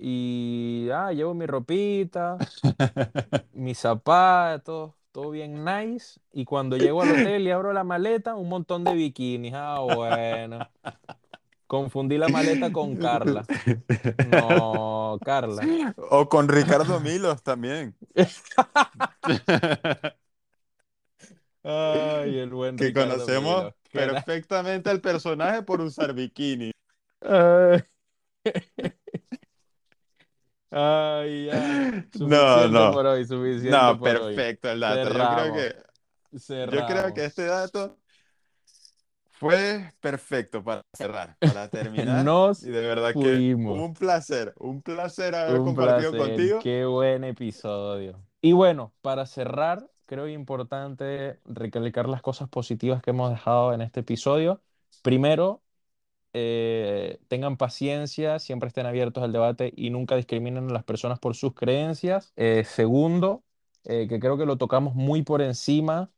y 0.04 0.88
ah, 0.92 1.12
llevo 1.12 1.32
mi 1.32 1.46
ropita, 1.46 2.36
mis 3.52 3.78
zapatos, 3.78 4.94
todo 5.12 5.30
bien 5.30 5.64
nice. 5.64 6.18
Y 6.32 6.44
cuando 6.44 6.76
llego 6.76 7.02
al 7.02 7.10
hotel 7.12 7.46
y 7.46 7.52
abro 7.52 7.72
la 7.72 7.84
maleta, 7.84 8.34
un 8.34 8.48
montón 8.48 8.82
de 8.82 8.94
bikinis. 8.94 9.52
Ah, 9.54 9.78
bueno. 9.78 10.58
Confundí 11.68 12.18
la 12.18 12.26
maleta 12.26 12.72
con 12.72 12.96
Carla. 12.96 13.44
No, 14.28 15.20
Carla. 15.24 15.94
O 16.10 16.28
con 16.28 16.48
Ricardo 16.48 16.98
Milos 16.98 17.44
también. 17.44 17.94
Ay, 21.62 22.40
el 22.40 22.50
buen 22.50 22.74
Que 22.74 22.86
Ricardo 22.86 23.12
conocemos 23.12 23.72
perfectamente 23.92 24.90
al 24.90 25.00
personaje 25.00 25.62
por 25.62 25.80
usar 25.80 26.12
bikini. 26.12 26.72
Ay, 27.20 27.84
ay, 30.72 31.46
ya. 31.46 32.06
No, 32.18 32.68
no. 32.68 32.92
por 32.92 33.06
hoy, 33.06 33.24
suficiente 33.26 33.70
No, 33.70 33.98
por 33.98 34.16
hoy. 34.16 34.34
perfecto 34.36 34.70
el 34.70 34.80
dato. 34.80 35.10
Yo 35.10 35.28
creo 35.28 35.52
Cerramos, 35.52 35.52
que, 35.52 35.76
yo 36.68 36.86
creo 36.86 37.12
que 37.14 37.24
cerramos. 37.24 37.26
este 37.26 37.46
dato 37.46 38.00
fue 39.30 39.92
perfecto 40.00 40.62
para 40.64 40.84
cerrar, 40.92 41.38
para 41.42 41.68
terminar. 41.70 42.24
Nos 42.24 42.62
Y 42.62 42.70
de 42.70 42.80
verdad 42.82 43.16
que 43.18 43.44
fuimos. 43.44 43.78
un 43.80 43.94
placer, 43.94 44.54
un 44.58 44.82
placer 44.82 45.34
haber 45.34 45.60
Un 45.60 45.64
compartido 45.64 46.10
placer, 46.10 46.16
contigo. 46.16 46.58
qué 46.58 46.84
buen 46.84 47.24
episodio. 47.24 48.24
Y 48.40 48.52
bueno, 48.52 48.94
para 49.02 49.26
cerrar, 49.26 49.88
creo 50.06 50.28
importante 50.28 51.40
recalcar 51.44 52.08
las 52.08 52.22
cosas 52.22 52.48
positivas 52.48 53.02
que 53.02 53.10
hemos 53.10 53.30
dejado 53.30 53.72
en 53.72 53.80
este 53.82 54.00
episodio. 54.00 54.62
Primero, 55.02 55.62
eh, 56.34 57.20
tengan 57.28 57.56
paciencia, 57.56 58.38
siempre 58.38 58.68
estén 58.68 58.86
abiertos 58.86 59.22
al 59.22 59.32
debate 59.32 59.72
y 59.76 59.90
nunca 59.90 60.16
discriminen 60.16 60.70
a 60.70 60.72
las 60.72 60.84
personas 60.84 61.18
por 61.18 61.34
sus 61.36 61.54
creencias. 61.54 62.34
Eh, 62.36 62.64
segundo, 62.64 63.44
eh, 63.84 64.06
que 64.08 64.18
creo 64.20 64.38
que 64.38 64.46
lo 64.46 64.56
tocamos 64.58 64.94
muy 64.94 65.22
por 65.22 65.42
encima, 65.42 66.10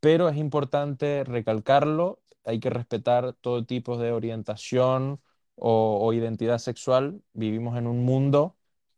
pero 0.00 0.28
es 0.28 0.36
importante 0.36 1.24
recalcarlo. 1.24 2.20
Hay 2.44 2.60
que 2.60 2.70
respetar 2.70 3.34
todo 3.34 3.64
tipo 3.66 3.98
de 3.98 4.12
orientación 4.12 5.20
o, 5.56 5.98
o 6.02 6.12
identidad 6.12 6.58
sexual. 6.58 7.22
Vivimos 7.34 7.78
en 7.78 7.86
un 7.86 8.04
mundo 8.04 8.56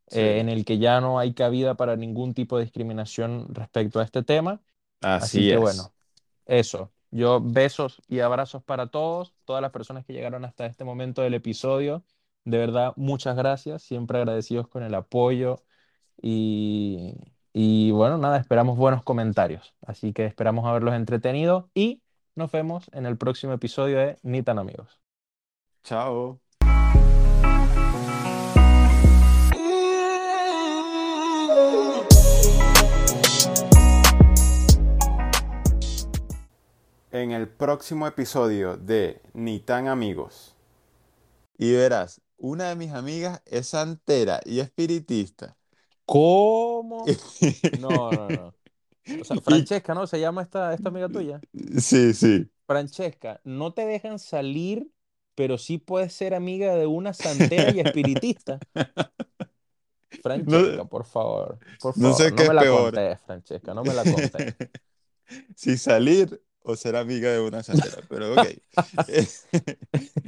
Sí, 0.08 0.40
en 0.40 0.48
el 0.48 0.64
que 0.64 0.78
ya 0.78 1.00
no 1.00 1.18
hay 1.18 1.34
cabida 1.34 1.76
para 1.76 1.96
ningún 1.96 2.34
tipo 2.34 2.56
de 2.58 2.64
discriminación 2.64 3.54
respecto 3.54 4.00
a 4.00 4.04
este 4.04 4.22
tema. 4.22 4.62
Así 5.18 5.44
así 5.44 5.46
que 5.46 5.56
es. 5.56 5.58
bueno. 5.58 5.94
Eso, 6.46 6.93
yo 7.14 7.40
besos 7.42 8.02
y 8.08 8.20
abrazos 8.20 8.62
para 8.64 8.88
todos, 8.88 9.34
todas 9.44 9.62
las 9.62 9.72
personas 9.72 10.04
que 10.06 10.12
llegaron 10.12 10.44
hasta 10.44 10.66
este 10.66 10.84
momento 10.84 11.22
del 11.22 11.34
episodio. 11.34 12.04
De 12.44 12.58
verdad, 12.58 12.92
muchas 12.96 13.36
gracias, 13.36 13.82
siempre 13.82 14.18
agradecidos 14.18 14.68
con 14.68 14.82
el 14.82 14.94
apoyo 14.94 15.64
y, 16.22 17.14
y 17.52 17.90
bueno, 17.92 18.18
nada, 18.18 18.38
esperamos 18.38 18.76
buenos 18.78 19.02
comentarios. 19.04 19.74
Así 19.82 20.12
que 20.12 20.26
esperamos 20.26 20.66
haberlos 20.66 20.94
entretenido 20.94 21.70
y 21.74 22.02
nos 22.34 22.52
vemos 22.52 22.90
en 22.92 23.06
el 23.06 23.18
próximo 23.18 23.52
episodio 23.54 23.98
de 23.98 24.18
Ni 24.22 24.42
tan 24.42 24.58
amigos. 24.58 25.00
Chao. 25.84 26.40
En 37.24 37.32
el 37.32 37.48
próximo 37.48 38.06
episodio 38.06 38.76
de 38.76 39.22
Ni 39.32 39.58
tan 39.58 39.88
amigos. 39.88 40.54
Y 41.58 41.72
verás, 41.72 42.20
una 42.36 42.68
de 42.68 42.76
mis 42.76 42.92
amigas 42.92 43.42
es 43.46 43.66
santera 43.68 44.40
y 44.44 44.60
espiritista. 44.60 45.56
¿Cómo? 46.06 47.18
No, 47.70 48.14
no, 48.14 48.32
no. 48.32 48.56
O 49.18 49.24
sea, 49.24 49.38
Francesca, 49.38 49.94
¿no? 49.94 50.06
Se 50.06 50.20
llama 50.20 50.42
esta, 50.42 50.74
esta 50.74 50.90
amiga 50.90 51.10
tuya. 51.10 51.42
Sí, 51.80 52.12
sí. 52.14 52.50
Francesca, 52.66 53.40
no 53.44 53.72
te 53.74 53.84
dejan 53.86 54.18
salir, 54.18 54.90
pero 55.34 55.58
sí 55.58 55.78
puedes 55.78 56.12
ser 56.14 56.34
amiga 56.34 56.74
de 56.76 56.86
una 56.86 57.12
santera 57.14 57.70
y 57.70 57.80
espiritista. 57.80 58.62
Francesca, 60.22 60.84
No, 60.84 60.86
por 60.86 61.04
favor, 61.04 61.60
por 61.80 61.94
no 61.94 62.12
favor, 62.12 62.14
sé 62.14 62.32
no 62.32 62.34
qué 62.34 62.44
me 62.44 62.52
es 62.52 62.54
la 62.54 62.66
peor. 62.66 62.68
contés, 62.68 63.20
Francesca, 63.22 63.74
no 63.74 63.84
me 63.84 63.94
la 63.94 64.06
contés. 64.06 64.50
Si 65.56 65.76
salir 65.78 66.40
o 66.64 66.76
ser 66.76 66.96
amiga 66.96 67.30
de 67.30 67.40
una 67.40 67.62
santera, 67.62 68.02
pero 68.08 68.32
ok. 68.32 68.46